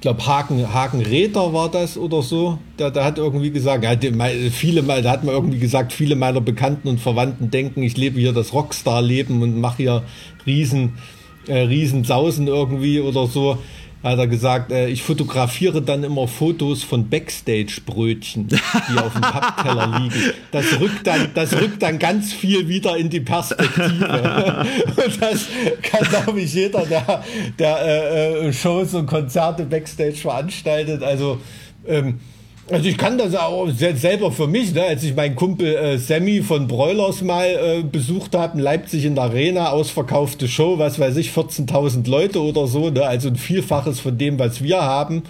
[0.00, 2.56] ich glaube, Haken, Haken Räther war das oder so.
[2.78, 3.94] Der, der hat irgendwie gesagt, ja,
[4.50, 8.32] viele da hat man irgendwie gesagt, viele meiner Bekannten und Verwandten denken, ich lebe hier
[8.32, 10.02] das Rockstar-Leben und mache hier
[10.46, 10.94] riesen,
[11.48, 12.02] äh, riesen
[12.48, 13.58] irgendwie oder so
[14.02, 20.00] hat er gesagt, äh, ich fotografiere dann immer Fotos von Backstage-Brötchen, die auf dem Pappteller
[20.00, 20.32] liegen.
[20.52, 24.64] Das rückt, dann, das rückt dann ganz viel wieder in die Perspektive.
[25.04, 25.46] und das
[25.82, 27.24] kann, glaube ich, jeder, der,
[27.58, 31.02] der äh, äh, Shows und Konzerte Backstage veranstaltet.
[31.02, 31.40] Also
[31.86, 32.20] ähm,
[32.70, 34.82] also ich kann das auch selber für mich, ne?
[34.82, 39.14] als ich meinen Kumpel äh, Sammy von Broilers mal äh, besucht habe in Leipzig in
[39.14, 43.02] der Arena, ausverkaufte Show, was weiß ich, 14.000 Leute oder so, ne?
[43.02, 45.22] also ein Vielfaches von dem, was wir haben,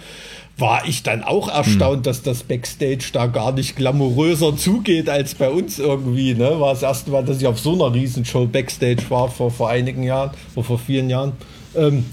[0.57, 2.03] war ich dann auch erstaunt, hm.
[2.03, 6.33] dass das Backstage da gar nicht glamouröser zugeht als bei uns irgendwie.
[6.33, 6.59] Ne?
[6.59, 10.03] War das erste Mal, dass ich auf so einer Riesenshow Backstage war vor, vor einigen
[10.03, 11.33] Jahren oder vor vielen Jahren.
[11.75, 12.05] Ähm,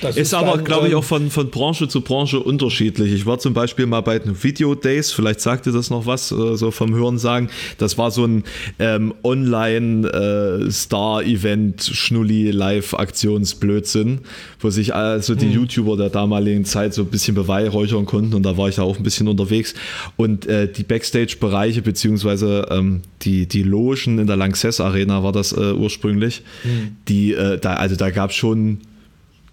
[0.00, 3.12] das ist, ist aber, glaube ich, ähm, auch von, von Branche zu Branche unterschiedlich.
[3.12, 6.32] Ich war zum Beispiel mal bei den Video Days, vielleicht sagt ihr das noch was,
[6.32, 7.50] äh, so vom Hören sagen.
[7.78, 8.44] Das war so ein
[8.78, 14.20] ähm, Online-Star-Event, äh, Schnulli-Live-Aktionsblödsinn,
[14.60, 15.54] wo sich also die hm.
[15.54, 18.96] YouTuber der damaligen Zeit so ein bisschen beweihräuchern konnten und da war ich da auch
[18.96, 19.74] ein bisschen unterwegs.
[20.16, 25.52] Und äh, die Backstage-Bereiche, beziehungsweise ähm, die, die Logen in der Lanxess Arena war das
[25.52, 26.96] äh, ursprünglich, hm.
[27.08, 28.78] die, äh, da, also da gab es schon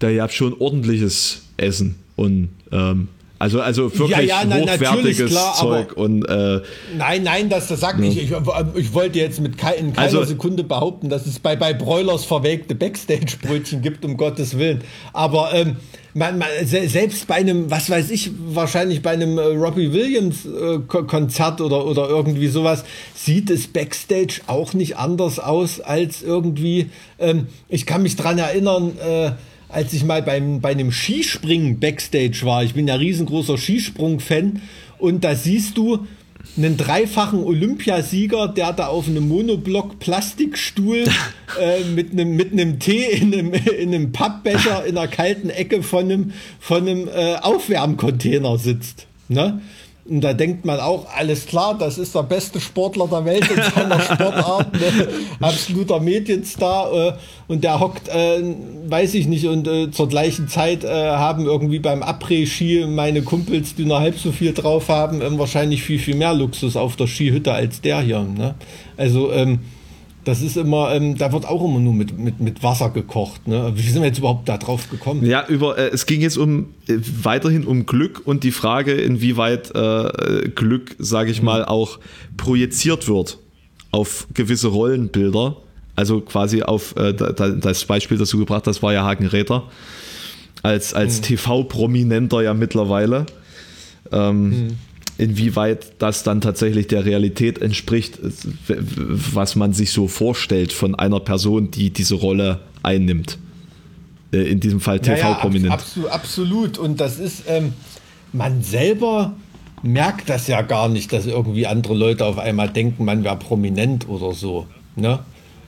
[0.02, 3.08] da ihr habt schon ordentliches Essen und ähm,
[3.42, 6.60] also, also wirklich ja, ja, nein, hochwertiges klar, Zeug und äh,
[6.96, 8.06] Nein, nein, das, das sagt ne.
[8.06, 8.32] ich, ich.
[8.76, 12.24] Ich wollte jetzt mit ke in keiner also, Sekunde behaupten, dass es bei, bei Broilers
[12.24, 14.84] verwelkte Backstage-Brötchen gibt, um Gottes Willen.
[15.12, 15.74] Aber ähm,
[16.14, 20.78] man, man, selbst bei einem, was weiß ich, wahrscheinlich bei einem äh, Robbie Williams äh,
[20.78, 27.48] Konzert oder, oder irgendwie sowas, sieht es Backstage auch nicht anders aus als irgendwie, ähm,
[27.68, 29.32] ich kann mich dran erinnern, äh,
[29.72, 32.62] als ich mal beim, bei einem Skispringen Backstage war.
[32.62, 34.60] Ich bin ja riesengroßer Skisprung-Fan.
[34.98, 36.06] Und da siehst du
[36.56, 41.04] einen dreifachen Olympiasieger, der da auf einem Monoblock-Plastikstuhl
[41.60, 45.82] äh, mit, einem, mit einem Tee in einem, in einem Pappbecher in der kalten Ecke
[45.82, 49.06] von einem, von einem äh, Aufwärmcontainer sitzt.
[49.28, 49.60] Ne?
[50.04, 53.62] Und da denkt man auch, alles klar, das ist der beste Sportler der Welt in
[53.62, 55.08] seiner Sportart, ne?
[55.40, 56.92] absoluter Medienstar.
[56.92, 57.12] Äh,
[57.46, 58.42] und der hockt, äh,
[58.88, 63.76] weiß ich nicht, und äh, zur gleichen Zeit äh, haben irgendwie beim Après-Ski meine Kumpels,
[63.76, 67.06] die nur halb so viel drauf haben, ähm, wahrscheinlich viel, viel mehr Luxus auf der
[67.06, 68.22] Skihütte als der hier.
[68.22, 68.56] Ne?
[68.96, 69.60] Also, ähm,
[70.24, 73.48] das ist immer, ähm, da wird auch immer nur mit, mit, mit Wasser gekocht.
[73.48, 73.72] Ne?
[73.74, 75.24] Wie sind wir jetzt überhaupt da drauf gekommen?
[75.24, 79.74] Ja, über, äh, es ging jetzt um äh, weiterhin um Glück und die Frage, inwieweit
[79.74, 81.46] äh, Glück, sage ich mhm.
[81.46, 81.98] mal, auch
[82.36, 83.38] projiziert wird
[83.90, 85.56] auf gewisse Rollenbilder.
[85.96, 89.64] Also quasi auf äh, das Beispiel, das du gebracht hast, war ja Hagen Räther
[90.62, 91.22] als, als mhm.
[91.24, 93.26] TV-Prominenter ja mittlerweile.
[94.10, 94.78] Ähm, mhm
[95.22, 98.18] inwieweit das dann tatsächlich der Realität entspricht,
[98.66, 103.38] was man sich so vorstellt von einer Person, die diese Rolle einnimmt.
[104.32, 105.84] Äh, in diesem Fall TV-Prominent.
[105.94, 106.76] Ja, ja, absolut.
[106.76, 107.72] Und das ist, ähm,
[108.32, 109.34] man selber
[109.82, 114.08] merkt das ja gar nicht, dass irgendwie andere Leute auf einmal denken, man wäre prominent
[114.08, 114.66] oder so.
[114.96, 115.20] Ne?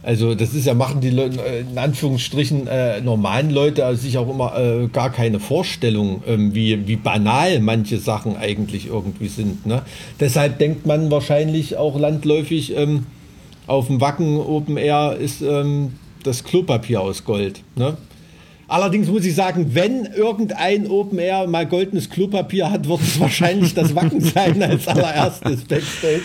[0.05, 4.19] Also das ist ja, machen die Leute, äh, in Anführungsstrichen äh, normalen Leute also sich
[4.19, 9.65] auch immer äh, gar keine Vorstellung, ähm, wie, wie banal manche Sachen eigentlich irgendwie sind.
[9.67, 9.83] Ne?
[10.21, 13.07] Deshalb denkt man wahrscheinlich auch landläufig, ähm,
[13.67, 17.63] auf dem Wacken Open Air ist ähm, das Klopapier aus Gold.
[17.77, 17.97] Ne?
[18.67, 23.75] Allerdings muss ich sagen, wenn irgendein Open Air mal goldenes Klopapier hat, wird es wahrscheinlich
[23.75, 26.23] das Wacken sein als allererstes Backstage.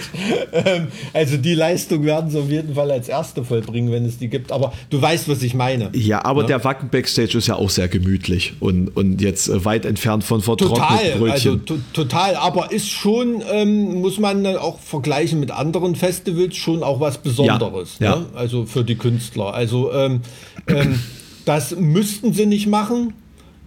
[0.53, 4.29] Ähm, also die Leistung werden sie auf jeden Fall als erste vollbringen, wenn es die
[4.29, 4.51] gibt.
[4.51, 5.89] Aber du weißt, was ich meine.
[5.93, 6.47] Ja, aber ja?
[6.47, 10.41] der Wacken Backstage ist ja auch sehr gemütlich und, und jetzt äh, weit entfernt von
[10.41, 11.55] vertrockneten total, Also
[11.93, 17.17] total, aber ist schon, ähm, muss man auch vergleichen mit anderen Festivals, schon auch was
[17.17, 17.97] Besonderes.
[17.99, 18.25] Ja, ne?
[18.33, 18.39] ja.
[18.39, 19.53] Also für die Künstler.
[19.53, 20.21] Also ähm,
[20.67, 20.99] ähm
[21.45, 23.13] das müssten sie nicht machen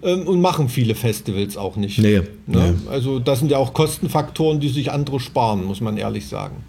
[0.02, 1.98] ähm, und machen viele Festivals auch nicht.
[1.98, 2.74] Nee, ne?
[2.86, 2.90] nee.
[2.90, 6.64] Also das sind ja auch Kostenfaktoren, die sich andere sparen, muss man ehrlich sagen.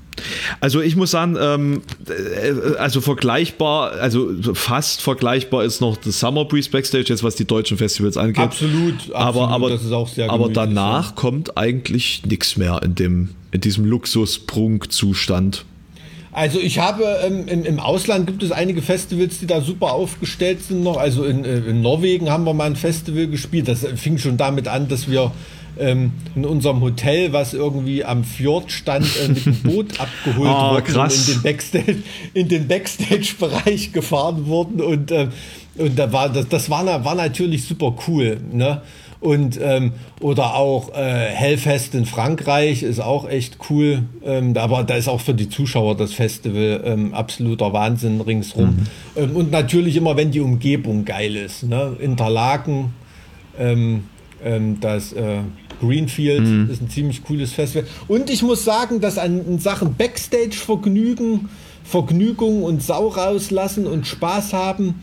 [0.59, 6.45] Also ich muss sagen, ähm, äh, also vergleichbar, also fast vergleichbar ist noch das Summer
[6.45, 8.43] Breeze Backstage, jetzt was die deutschen Festivals angeht.
[8.43, 11.15] Absolut, absolut aber, aber, das ist auch sehr Aber danach ja.
[11.15, 15.65] kommt eigentlich nichts mehr in, dem, in diesem Luxus-Prunkzustand.
[16.33, 20.63] Also ich habe ähm, im, im, Ausland gibt es einige Festivals, die da super aufgestellt
[20.63, 20.97] sind noch.
[20.97, 23.67] Also in, äh, in, Norwegen haben wir mal ein Festival gespielt.
[23.67, 25.31] Das fing schon damit an, dass wir
[25.77, 30.73] ähm, in unserem Hotel, was irgendwie am Fjord stand, äh, mit dem Boot abgeholt oh,
[30.73, 31.95] wurden und in den Backstage,
[32.33, 35.27] in den Backstage-Bereich gefahren wurden und äh,
[35.75, 38.37] und da war das, das war, war natürlich super cool.
[38.51, 38.81] Ne?
[39.23, 44.03] Und ähm, oder auch äh, Hellfest in Frankreich ist auch echt cool.
[44.21, 48.65] Ähm, aber da ist auch für die Zuschauer das Festival ähm, absoluter Wahnsinn ringsrum.
[48.65, 48.87] Mhm.
[49.15, 51.63] Ähm, und natürlich immer, wenn die Umgebung geil ist.
[51.63, 51.95] Ne?
[52.01, 52.93] Interlaken,
[53.57, 54.03] ähm,
[54.43, 55.37] ähm, das äh,
[55.79, 56.69] Greenfield mhm.
[56.69, 57.87] ist ein ziemlich cooles Festival.
[58.09, 61.47] Und ich muss sagen, dass an, Sachen Backstage-Vergnügen,
[61.85, 64.95] Vergnügung und Sau rauslassen und Spaß haben,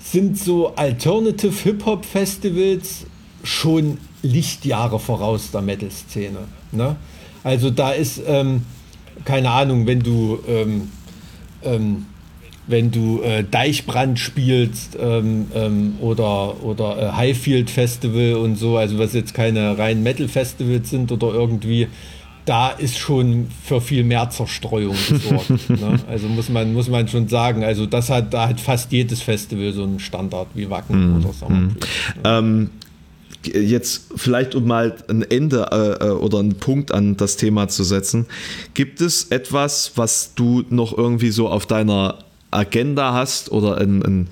[0.00, 3.06] sind so Alternative Hip-Hop Festivals
[3.44, 6.38] schon Lichtjahre voraus der Metal-Szene.
[6.72, 6.96] Ne?
[7.44, 8.62] Also da ist, ähm,
[9.24, 10.90] keine Ahnung, wenn du, ähm,
[11.62, 12.06] ähm,
[12.66, 18.98] wenn du äh, Deichbrand spielst ähm, ähm, oder, oder äh, Highfield Festival und so, also
[18.98, 21.88] was jetzt keine rein Metal-Festivals sind oder irgendwie,
[22.46, 25.50] da ist schon für viel mehr Zerstreuung gesorgt.
[25.68, 25.98] ne?
[26.08, 29.72] Also muss man, muss man schon sagen, also das hat, da hat fast jedes Festival
[29.72, 31.54] so einen Standard wie Wacken mm, oder Summer.
[31.54, 31.76] Mm.
[32.24, 32.70] Ähm,
[33.46, 37.84] jetzt vielleicht um mal ein Ende äh, äh, oder einen Punkt an das Thema zu
[37.84, 38.26] setzen,
[38.74, 42.18] gibt es etwas, was du noch irgendwie so auf deiner
[42.50, 44.28] Agenda hast oder ein, ein,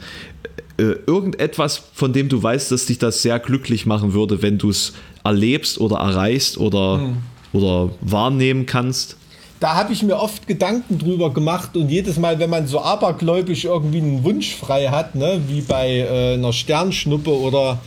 [0.78, 4.70] äh, irgendetwas, von dem du weißt, dass dich das sehr glücklich machen würde, wenn du
[4.70, 4.92] es
[5.24, 7.16] erlebst oder erreichst oder, mhm.
[7.52, 9.16] oder wahrnehmen kannst?
[9.62, 13.64] da habe ich mir oft Gedanken drüber gemacht und jedes Mal, wenn man so abergläubisch
[13.64, 17.78] irgendwie einen Wunsch frei hat, ne, wie bei äh, einer Sternschnuppe oder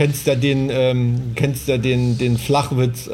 [0.00, 3.12] kennst ja den, ähm, kennst ja den, den Flachwitz, äh,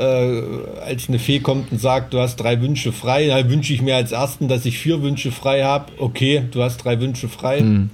[0.84, 3.96] als eine Fee kommt und sagt, du hast drei Wünsche frei, dann wünsche ich mir
[3.96, 5.90] als ersten, dass ich vier Wünsche frei habe.
[5.98, 7.60] Okay, du hast drei Wünsche frei.
[7.60, 7.90] Mhm.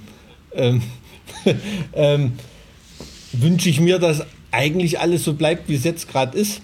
[0.53, 0.83] Ähm,
[1.93, 2.33] ähm,
[3.31, 6.61] wünsche ich mir, dass eigentlich alles so bleibt, wie es jetzt gerade ist.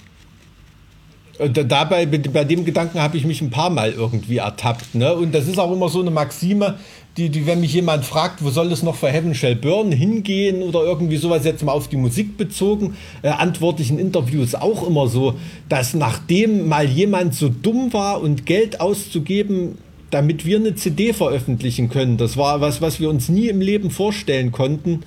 [1.40, 4.94] Und dabei, bei dem Gedanken habe ich mich ein paar Mal irgendwie ertappt.
[4.94, 5.16] Ne?
[5.16, 6.78] Und das ist auch immer so eine Maxime,
[7.20, 10.64] die, die, wenn mich jemand fragt, wo soll es noch für Heaven Shall Burn hingehen
[10.64, 14.88] oder irgendwie sowas jetzt mal auf die Musik bezogen, äh, antworte ich in Interviews auch
[14.88, 15.36] immer so,
[15.68, 19.78] dass nachdem mal jemand so dumm war und Geld auszugeben,
[20.12, 23.92] damit wir eine CD veröffentlichen können, das war was, was wir uns nie im Leben
[23.92, 25.04] vorstellen konnten.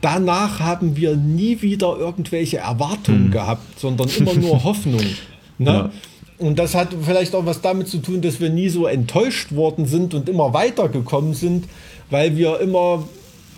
[0.00, 3.30] Danach haben wir nie wieder irgendwelche Erwartungen hm.
[3.30, 5.04] gehabt, sondern immer nur Hoffnung.
[5.58, 5.70] Ne?
[5.70, 5.90] Ja.
[6.42, 9.86] Und das hat vielleicht auch was damit zu tun, dass wir nie so enttäuscht worden
[9.86, 11.66] sind und immer weitergekommen sind,
[12.10, 13.04] weil wir immer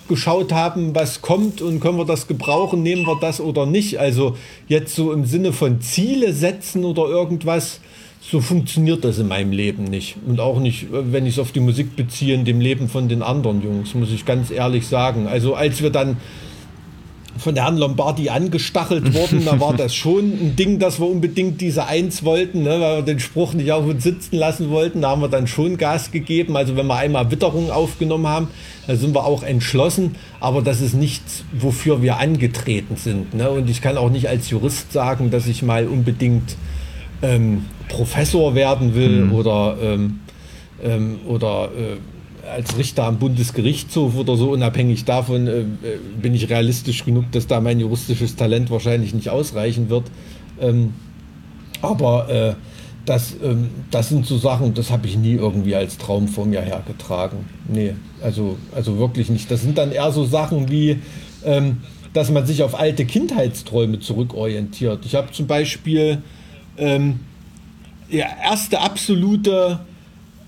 [0.08, 3.98] geschaut haben, was kommt und können wir das gebrauchen, nehmen wir das oder nicht.
[3.98, 4.36] Also
[4.68, 7.80] jetzt so im Sinne von Ziele setzen oder irgendwas,
[8.20, 10.16] so funktioniert das in meinem Leben nicht.
[10.26, 13.22] Und auch nicht, wenn ich es auf die Musik beziehe, in dem Leben von den
[13.22, 15.26] anderen Jungs, muss ich ganz ehrlich sagen.
[15.26, 16.16] Also als wir dann
[17.38, 19.44] von Herrn Lombardi angestachelt worden.
[19.44, 23.02] Da war das schon ein Ding, dass wir unbedingt diese Eins wollten, ne, weil wir
[23.02, 25.02] den Spruch nicht auf uns sitzen lassen wollten.
[25.02, 26.56] Da haben wir dann schon Gas gegeben.
[26.56, 28.48] Also wenn wir einmal Witterung aufgenommen haben,
[28.86, 30.16] da sind wir auch entschlossen.
[30.40, 33.34] Aber das ist nichts, wofür wir angetreten sind.
[33.34, 33.50] Ne?
[33.50, 36.56] Und ich kann auch nicht als Jurist sagen, dass ich mal unbedingt
[37.22, 39.32] ähm, Professor werden will mhm.
[39.32, 40.20] oder, ähm,
[40.82, 41.96] ähm, oder äh,
[42.52, 45.64] als Richter am Bundesgerichtshof oder so, unabhängig davon äh,
[46.20, 50.04] bin ich realistisch genug, dass da mein juristisches Talent wahrscheinlich nicht ausreichen wird.
[50.60, 50.94] Ähm,
[51.82, 52.54] aber äh,
[53.04, 56.62] das, ähm, das sind so Sachen, das habe ich nie irgendwie als Traum vor mir
[56.62, 57.38] hergetragen.
[57.68, 59.50] Nee, also, also wirklich nicht.
[59.50, 60.98] Das sind dann eher so Sachen wie,
[61.44, 61.78] ähm,
[62.12, 65.04] dass man sich auf alte Kindheitsträume zurückorientiert.
[65.04, 66.22] Ich habe zum Beispiel
[66.78, 67.20] ähm,
[68.08, 69.80] ja, erste absolute,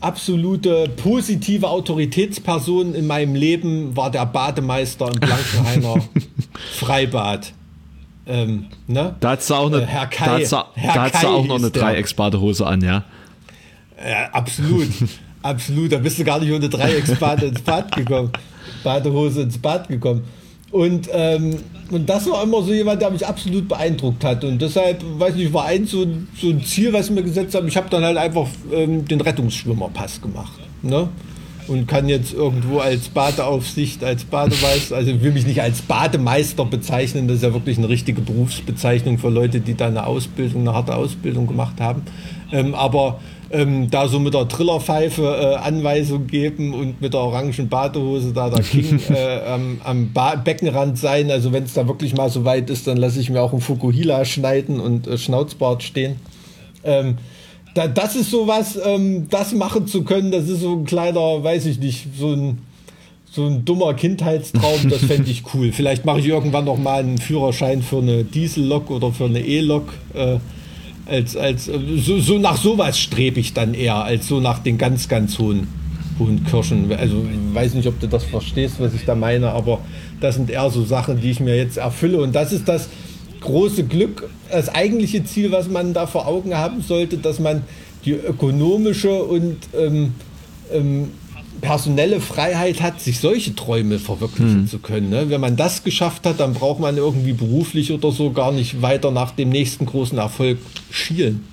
[0.07, 5.97] absolute positive Autoritätsperson in meinem Leben war der Bademeister im Blankenhainer
[6.79, 7.53] Freibad.
[8.29, 9.17] Ähm, ne?
[9.19, 12.83] Da hat auch, eine, äh, Herr Kai, da Herr da auch noch eine Dreiecksbadehose an,
[12.83, 13.05] ja?
[13.99, 14.89] Ja, absolut.
[15.43, 15.93] absolut.
[15.93, 18.31] Da bist du gar nicht ohne Dreiecksbade ins Bad gekommen.
[18.85, 20.25] Badehose ins Bad gekommen.
[20.77, 21.57] Und, ähm,
[21.91, 24.45] und das war immer so jemand, der mich absolut beeindruckt hat.
[24.45, 26.07] Und deshalb, weiß nicht, war eins so,
[26.39, 27.67] so ein Ziel, was ich mir gesetzt habe.
[27.67, 30.61] Ich habe dann halt einfach ähm, den Rettungsschwimmerpass gemacht.
[30.83, 31.09] Ne?
[31.69, 36.65] und kann jetzt irgendwo als Badeaufsicht, als Bademeister, also ich will mich nicht als Bademeister
[36.65, 40.75] bezeichnen, das ist ja wirklich eine richtige Berufsbezeichnung für Leute, die da eine Ausbildung, eine
[40.75, 42.03] harte Ausbildung gemacht haben.
[42.53, 43.21] Ähm, aber
[43.51, 48.51] ähm, da so mit der Trillerpfeife äh, Anweisung geben und mit der orangen Badehose da
[48.51, 50.11] der King äh, am, am
[50.43, 51.31] Beckenrand sein.
[51.31, 53.61] Also wenn es da wirklich mal so weit ist, dann lasse ich mir auch einen
[53.61, 56.17] Fukuhila schneiden und äh, Schnauzbart stehen.
[56.83, 57.19] Ähm,
[57.75, 61.67] da, das ist sowas, ähm, das machen zu können, das ist so ein kleiner, weiß
[61.67, 62.59] ich nicht, so ein,
[63.31, 65.73] so ein dummer Kindheitstraum, das fände ich cool.
[65.73, 69.93] Vielleicht mache ich irgendwann noch mal einen Führerschein für eine Diesellok oder für eine E-Lok.
[70.15, 70.39] Äh,
[71.07, 75.09] als, als, so, so nach sowas strebe ich dann eher, als so nach den ganz,
[75.09, 75.69] ganz hohen,
[76.19, 76.93] hohen Kirschen.
[76.93, 79.81] Also ich weiß nicht, ob du das verstehst, was ich da meine, aber
[80.21, 82.21] das sind eher so Sachen, die ich mir jetzt erfülle.
[82.21, 82.89] Und das ist das,
[83.41, 87.63] große Glück, das eigentliche Ziel, was man da vor Augen haben sollte, dass man
[88.05, 90.15] die ökonomische und ähm,
[90.73, 91.11] ähm,
[91.61, 94.69] personelle Freiheit hat, sich solche Träume verwirklichen hm.
[94.69, 95.11] zu können.
[95.11, 95.31] Ne?
[95.31, 99.11] Wenn man das geschafft hat, dann braucht man irgendwie beruflich oder so gar nicht weiter
[99.11, 100.59] nach dem nächsten großen Erfolg
[100.91, 101.45] schielen.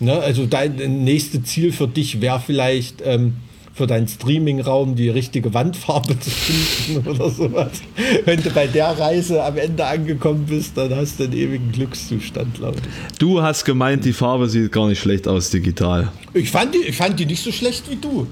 [0.00, 0.18] Ne?
[0.18, 3.34] Also dein nächstes Ziel für dich wäre vielleicht ähm,
[3.74, 7.70] für deinen Streaming-Raum die richtige Wandfarbe zu finden oder sowas.
[8.24, 12.54] Wenn du bei der Reise am Ende angekommen bist, dann hast du einen ewigen Glückszustand,
[12.54, 13.18] glaube ich.
[13.18, 16.12] Du hast gemeint, die Farbe sieht gar nicht schlecht aus digital.
[16.34, 18.26] Ich fand die, ich fand die nicht so schlecht wie du.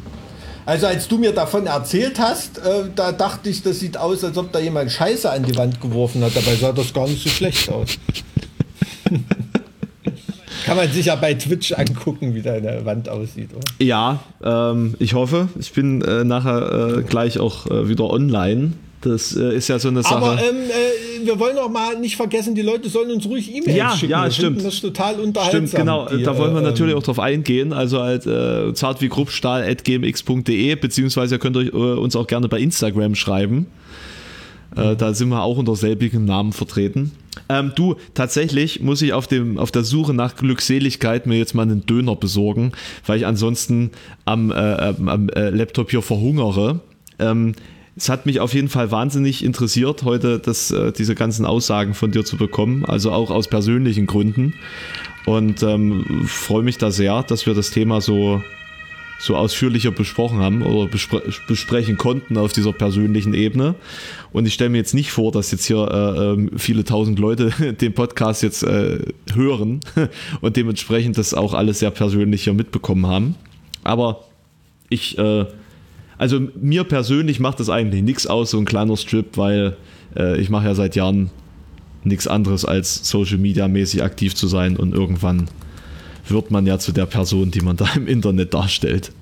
[0.71, 4.39] Also als du mir davon erzählt hast, äh, da dachte ich, das sieht aus, als
[4.39, 6.37] ob da jemand Scheiße an die Wand geworfen hat.
[6.37, 7.99] Dabei sah das gar nicht so schlecht aus.
[10.65, 13.67] Kann man sich ja bei Twitch angucken, wie deine Wand aussieht, oder?
[13.85, 15.49] Ja, ähm, ich hoffe.
[15.59, 18.75] Ich bin äh, nachher äh, gleich auch äh, wieder online.
[19.01, 20.15] Das äh, ist ja so eine Sache.
[20.15, 23.77] Aber ähm, äh, wir wollen auch mal nicht vergessen, die Leute sollen uns ruhig E-Mails
[23.77, 24.11] ja, schicken.
[24.11, 24.65] Ja, stimmt.
[24.65, 25.67] Das ist total unterhaltsam.
[25.67, 26.09] Stimmt, genau.
[26.09, 27.73] Die, da wollen wir äh, natürlich auch drauf eingehen.
[27.73, 33.67] Also halt äh, zartwiegruppstahl.gmx.de beziehungsweise könnt ihr uns auch gerne bei Instagram schreiben.
[34.77, 37.13] Äh, da sind wir auch unter selbigem Namen vertreten.
[37.49, 41.63] Ähm, du, tatsächlich muss ich auf, dem, auf der Suche nach Glückseligkeit mir jetzt mal
[41.63, 42.73] einen Döner besorgen,
[43.07, 43.91] weil ich ansonsten
[44.25, 46.81] am, äh, am äh, Laptop hier verhungere.
[47.19, 47.55] Ähm,
[48.01, 52.11] es hat mich auf jeden Fall wahnsinnig interessiert, heute das, äh, diese ganzen Aussagen von
[52.11, 54.55] dir zu bekommen, also auch aus persönlichen Gründen.
[55.27, 58.43] Und ähm, freue mich da sehr, dass wir das Thema so
[59.19, 63.75] so ausführlicher besprochen haben oder bespre besprechen konnten auf dieser persönlichen Ebene.
[64.33, 67.51] Und ich stelle mir jetzt nicht vor, dass jetzt hier äh, ähm, viele tausend Leute
[67.81, 69.01] den Podcast jetzt äh,
[69.35, 69.81] hören
[70.41, 73.35] und dementsprechend das auch alles sehr persönlich hier mitbekommen haben.
[73.85, 74.25] Aber
[74.89, 75.45] ich, äh,
[76.21, 79.79] also mir persönlich macht das eigentlich nichts aus, so ein kleiner Strip, weil
[80.15, 81.31] äh, ich mache ja seit Jahren
[82.05, 85.49] nichts anderes als Social Media mäßig aktiv zu sein und irgendwann
[86.29, 89.13] wird man ja zu der Person, die man da im Internet darstellt.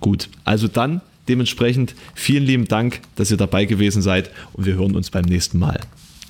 [0.00, 4.96] Gut, also dann dementsprechend vielen lieben Dank, dass ihr dabei gewesen seid und wir hören
[4.96, 5.78] uns beim nächsten Mal.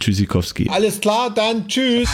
[0.00, 0.68] Tschüssikowski.
[0.68, 2.10] Alles klar, dann tschüss.